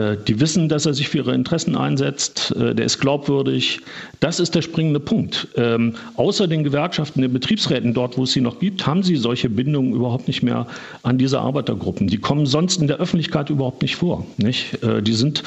Äh, 0.00 0.16
die 0.26 0.40
wissen, 0.40 0.68
dass 0.68 0.86
er 0.86 0.94
sich 0.94 1.08
für 1.08 1.18
ihre 1.18 1.34
Interessen 1.34 1.76
einsetzt, 1.76 2.54
äh, 2.56 2.74
der 2.74 2.86
ist 2.86 2.98
glaubwürdig. 2.98 3.80
Das 4.20 4.40
ist 4.40 4.54
der 4.54 4.62
springende 4.62 5.00
Punkt. 5.00 5.48
Ähm, 5.56 5.94
außer 6.16 6.46
den 6.46 6.64
Gewerkschaften, 6.64 7.22
den 7.22 7.32
Betriebsräten 7.32 7.94
dort, 7.94 8.16
wo 8.16 8.24
es 8.24 8.32
sie 8.32 8.40
noch 8.40 8.58
gibt, 8.58 8.86
haben 8.86 9.02
sie 9.02 9.16
solche 9.16 9.48
Bindungen 9.48 9.92
überhaupt 9.92 10.28
nicht 10.28 10.42
mehr 10.42 10.66
an 11.02 11.18
diese 11.18 11.40
Arbeitergruppen. 11.40 12.06
Die 12.06 12.18
kommen 12.18 12.46
sonst 12.46 12.80
in 12.80 12.86
der 12.86 12.98
Öffentlichkeit 12.98 13.50
überhaupt 13.50 13.82
nicht 13.82 13.96
vor. 13.96 14.26
Nicht? 14.36 14.82
Äh, 14.82 15.02
die 15.02 15.14
sind 15.14 15.42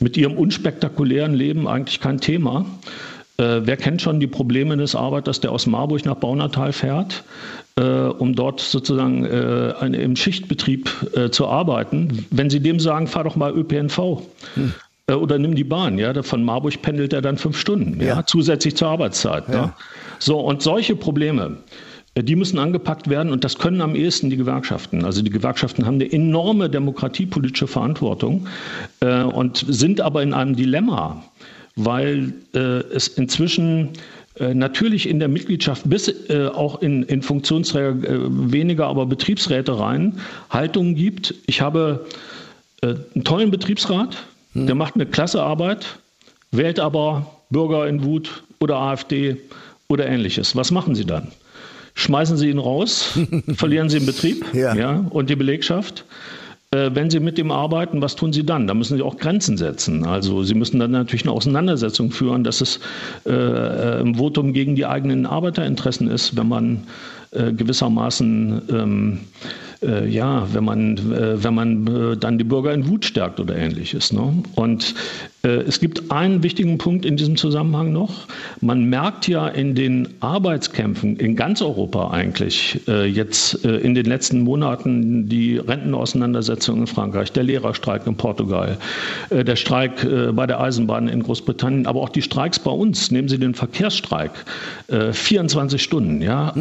mit 0.00 0.16
ihrem 0.16 0.36
unspektakulären 0.36 1.34
Leben 1.34 1.66
eigentlich 1.66 2.00
kein 2.00 2.20
Thema. 2.20 2.66
Äh, 3.36 3.62
wer 3.64 3.76
kennt 3.76 4.00
schon 4.00 4.20
die 4.20 4.26
Probleme 4.26 4.76
des 4.76 4.94
Arbeiters, 4.94 5.40
der 5.40 5.50
aus 5.52 5.66
Marburg 5.66 6.04
nach 6.04 6.16
Baunatal 6.16 6.72
fährt, 6.72 7.24
äh, 7.76 7.82
um 7.82 8.34
dort 8.34 8.60
sozusagen 8.60 9.24
äh, 9.24 9.74
eine, 9.80 9.96
im 9.96 10.14
Schichtbetrieb 10.14 10.90
äh, 11.16 11.30
zu 11.30 11.48
arbeiten? 11.48 12.26
Wenn 12.30 12.48
Sie 12.48 12.60
dem 12.60 12.78
sagen, 12.78 13.06
fahr 13.06 13.24
doch 13.24 13.36
mal 13.36 13.52
ÖPNV. 13.52 14.22
Hm. 14.54 14.74
Äh, 15.06 15.14
oder 15.14 15.38
nimm 15.38 15.54
die 15.54 15.64
Bahn, 15.64 15.98
ja. 15.98 16.22
Von 16.22 16.44
Marburg 16.44 16.80
pendelt 16.82 17.12
er 17.12 17.22
dann 17.22 17.36
fünf 17.36 17.58
Stunden, 17.58 18.00
ja, 18.00 18.06
ja 18.06 18.26
zusätzlich 18.26 18.76
zur 18.76 18.88
Arbeitszeit. 18.88 19.48
Ja. 19.48 19.54
ja. 19.54 19.76
So, 20.18 20.38
und 20.38 20.62
solche 20.62 20.96
Probleme, 20.96 21.58
äh, 22.14 22.22
die 22.22 22.36
müssen 22.36 22.58
angepackt 22.58 23.10
werden 23.10 23.32
und 23.32 23.44
das 23.44 23.58
können 23.58 23.80
am 23.80 23.94
ehesten 23.94 24.30
die 24.30 24.36
Gewerkschaften. 24.36 25.04
Also 25.04 25.22
die 25.22 25.30
Gewerkschaften 25.30 25.86
haben 25.86 25.96
eine 25.96 26.10
enorme 26.10 26.70
demokratiepolitische 26.70 27.66
Verantwortung 27.66 28.46
äh, 29.00 29.22
und 29.22 29.64
sind 29.68 30.00
aber 30.00 30.22
in 30.22 30.32
einem 30.34 30.56
Dilemma 30.56 31.22
weil 31.76 32.32
äh, 32.54 32.58
es 32.58 33.08
inzwischen 33.08 33.90
äh, 34.38 34.54
natürlich 34.54 35.08
in 35.08 35.18
der 35.18 35.28
Mitgliedschaft 35.28 35.88
bis 35.88 36.08
äh, 36.08 36.48
auch 36.52 36.82
in, 36.82 37.02
in 37.04 37.22
Funktionsträger 37.22 37.90
äh, 37.90 38.18
weniger, 38.28 38.86
aber 38.86 39.06
Betriebsräte 39.06 39.78
rein 39.78 40.18
Haltungen 40.50 40.94
gibt. 40.94 41.34
Ich 41.46 41.60
habe 41.60 42.06
äh, 42.82 42.94
einen 43.14 43.24
tollen 43.24 43.50
Betriebsrat, 43.50 44.16
hm. 44.52 44.66
der 44.66 44.74
macht 44.74 44.94
eine 44.94 45.06
klasse 45.06 45.42
Arbeit, 45.42 45.98
wählt 46.50 46.80
aber 46.80 47.30
Bürger 47.50 47.86
in 47.88 48.04
Wut 48.04 48.42
oder 48.60 48.76
AfD 48.76 49.36
oder 49.88 50.06
ähnliches. 50.06 50.56
Was 50.56 50.70
machen 50.70 50.94
Sie 50.94 51.04
dann? 51.04 51.28
Schmeißen 51.94 52.36
Sie 52.36 52.50
ihn 52.50 52.58
raus, 52.58 53.16
verlieren 53.54 53.88
Sie 53.88 53.98
den 53.98 54.06
Betrieb 54.06 54.44
ja. 54.52 54.74
ja. 54.74 55.04
und 55.10 55.30
die 55.30 55.36
Belegschaft. 55.36 56.04
Äh, 56.74 56.94
wenn 56.94 57.08
Sie 57.08 57.20
mit 57.20 57.38
dem 57.38 57.50
arbeiten, 57.52 58.02
was 58.02 58.16
tun 58.16 58.32
Sie 58.32 58.44
dann? 58.44 58.66
Da 58.66 58.74
müssen 58.74 58.96
Sie 58.96 59.02
auch 59.02 59.16
Grenzen 59.16 59.56
setzen. 59.56 60.04
Also 60.04 60.42
Sie 60.42 60.54
müssen 60.54 60.80
dann 60.80 60.90
natürlich 60.90 61.22
eine 61.22 61.32
Auseinandersetzung 61.32 62.10
führen, 62.10 62.42
dass 62.42 62.60
es 62.60 62.80
äh, 63.26 63.30
äh 63.30 64.00
im 64.00 64.16
Votum 64.16 64.52
gegen 64.52 64.74
die 64.74 64.86
eigenen 64.86 65.24
Arbeiterinteressen 65.26 66.08
ist, 66.08 66.36
wenn 66.36 66.48
man 66.48 66.82
äh, 67.30 67.52
gewissermaßen 67.52 68.62
ähm, 68.70 69.20
äh, 69.84 70.08
ja, 70.08 70.46
wenn 70.52 70.64
man, 70.64 70.96
äh, 71.12 71.42
wenn 71.42 71.54
man 71.54 71.86
äh, 71.86 72.16
dann 72.16 72.38
die 72.38 72.44
Bürger 72.44 72.72
in 72.72 72.88
Wut 72.88 73.04
stärkt 73.04 73.40
oder 73.40 73.56
ähnliches. 73.56 74.12
Ne? 74.12 74.42
Und 74.54 74.94
äh, 75.42 75.48
es 75.48 75.80
gibt 75.80 76.10
einen 76.10 76.42
wichtigen 76.42 76.78
Punkt 76.78 77.04
in 77.04 77.16
diesem 77.16 77.36
Zusammenhang 77.36 77.92
noch. 77.92 78.26
Man 78.60 78.84
merkt 78.84 79.28
ja 79.28 79.48
in 79.48 79.74
den 79.74 80.08
Arbeitskämpfen 80.20 81.16
in 81.16 81.36
ganz 81.36 81.62
Europa 81.62 82.10
eigentlich 82.10 82.80
äh, 82.88 83.04
jetzt 83.06 83.54
in 83.64 83.94
den 83.94 84.06
letzten 84.06 84.40
Monaten 84.40 85.28
die 85.28 85.58
Rentenauseinandersetzung 85.58 86.80
in 86.80 86.86
Frankreich, 86.86 87.32
der 87.32 87.42
Lehrerstreik 87.44 88.06
in 88.06 88.16
Portugal, 88.16 88.78
der 89.30 89.56
Streik 89.56 90.06
bei 90.34 90.46
der 90.46 90.60
Eisenbahn 90.60 91.08
in 91.08 91.22
Großbritannien, 91.22 91.86
aber 91.86 92.00
auch 92.00 92.08
die 92.08 92.22
Streiks 92.22 92.58
bei 92.58 92.70
uns. 92.70 93.10
Nehmen 93.10 93.28
Sie 93.28 93.38
den 93.38 93.54
Verkehrsstreik, 93.54 94.32
24 94.88 95.82
Stunden, 95.82 96.22
ja. 96.22 96.52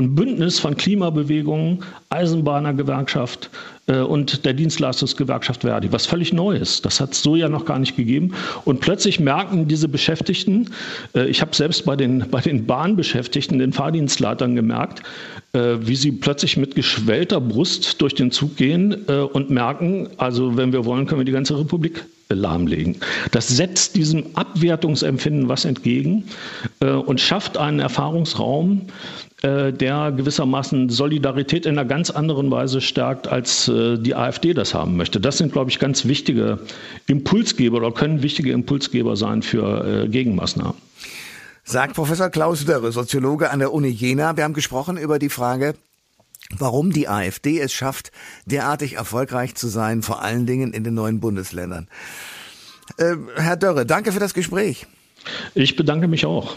Ein 0.00 0.14
Bündnis 0.14 0.58
von 0.58 0.78
Klimabewegungen, 0.78 1.80
Eisenbahnergewerkschaft 2.08 3.50
äh, 3.86 3.98
und 3.98 4.46
der 4.46 4.54
Dienstleistungsgewerkschaft 4.54 5.60
Verdi, 5.60 5.92
was 5.92 6.06
völlig 6.06 6.32
neu 6.32 6.56
ist. 6.56 6.86
Das 6.86 7.00
hat 7.00 7.12
es 7.12 7.20
so 7.22 7.36
ja 7.36 7.50
noch 7.50 7.66
gar 7.66 7.78
nicht 7.78 7.96
gegeben. 7.96 8.32
Und 8.64 8.80
plötzlich 8.80 9.20
merken 9.20 9.68
diese 9.68 9.88
Beschäftigten, 9.88 10.70
äh, 11.14 11.26
ich 11.26 11.42
habe 11.42 11.54
selbst 11.54 11.84
bei 11.84 11.96
den, 11.96 12.24
bei 12.30 12.40
den 12.40 12.64
Bahnbeschäftigten, 12.64 13.58
den 13.58 13.74
Fahrdienstleitern 13.74 14.56
gemerkt, 14.56 15.02
äh, 15.52 15.76
wie 15.80 15.96
sie 15.96 16.12
plötzlich 16.12 16.56
mit 16.56 16.74
geschwellter 16.74 17.38
Brust 17.38 18.00
durch 18.00 18.14
den 18.14 18.30
Zug 18.30 18.56
gehen 18.56 19.04
äh, 19.06 19.16
und 19.16 19.50
merken, 19.50 20.08
also 20.16 20.56
wenn 20.56 20.72
wir 20.72 20.86
wollen, 20.86 21.04
können 21.04 21.20
wir 21.20 21.26
die 21.26 21.32
ganze 21.32 21.58
Republik 21.58 22.06
lahmlegen. 22.30 22.96
Das 23.32 23.48
setzt 23.48 23.96
diesem 23.96 24.24
Abwertungsempfinden 24.34 25.48
was 25.48 25.64
entgegen 25.64 26.24
äh, 26.80 26.90
und 26.90 27.20
schafft 27.20 27.58
einen 27.58 27.80
Erfahrungsraum, 27.80 28.82
der 29.42 30.12
gewissermaßen 30.12 30.90
Solidarität 30.90 31.64
in 31.64 31.78
einer 31.78 31.88
ganz 31.88 32.10
anderen 32.10 32.50
Weise 32.50 32.80
stärkt, 32.80 33.28
als 33.28 33.68
äh, 33.68 33.98
die 33.98 34.14
AfD 34.14 34.52
das 34.52 34.74
haben 34.74 34.96
möchte. 34.96 35.20
Das 35.20 35.38
sind, 35.38 35.52
glaube 35.52 35.70
ich, 35.70 35.78
ganz 35.78 36.04
wichtige 36.04 36.58
Impulsgeber 37.06 37.78
oder 37.78 37.92
können 37.92 38.22
wichtige 38.22 38.52
Impulsgeber 38.52 39.16
sein 39.16 39.42
für 39.42 40.04
äh, 40.04 40.08
Gegenmaßnahmen. 40.08 40.74
Sagt 41.64 41.94
Professor 41.94 42.30
Klaus 42.30 42.64
Dörre, 42.64 42.92
Soziologe 42.92 43.50
an 43.50 43.60
der 43.60 43.72
Uni 43.72 43.88
Jena. 43.88 44.36
Wir 44.36 44.44
haben 44.44 44.54
gesprochen 44.54 44.96
über 44.96 45.18
die 45.18 45.28
Frage, 45.28 45.74
warum 46.50 46.92
die 46.92 47.08
AfD 47.08 47.60
es 47.60 47.72
schafft, 47.72 48.12
derartig 48.44 48.94
erfolgreich 48.94 49.54
zu 49.54 49.68
sein, 49.68 50.02
vor 50.02 50.20
allen 50.20 50.46
Dingen 50.46 50.72
in 50.72 50.84
den 50.84 50.94
neuen 50.94 51.20
Bundesländern. 51.20 51.88
Äh, 52.98 53.16
Herr 53.36 53.56
Dörre, 53.56 53.86
danke 53.86 54.12
für 54.12 54.20
das 54.20 54.34
Gespräch. 54.34 54.86
Ich 55.54 55.76
bedanke 55.76 56.08
mich 56.08 56.26
auch. 56.26 56.56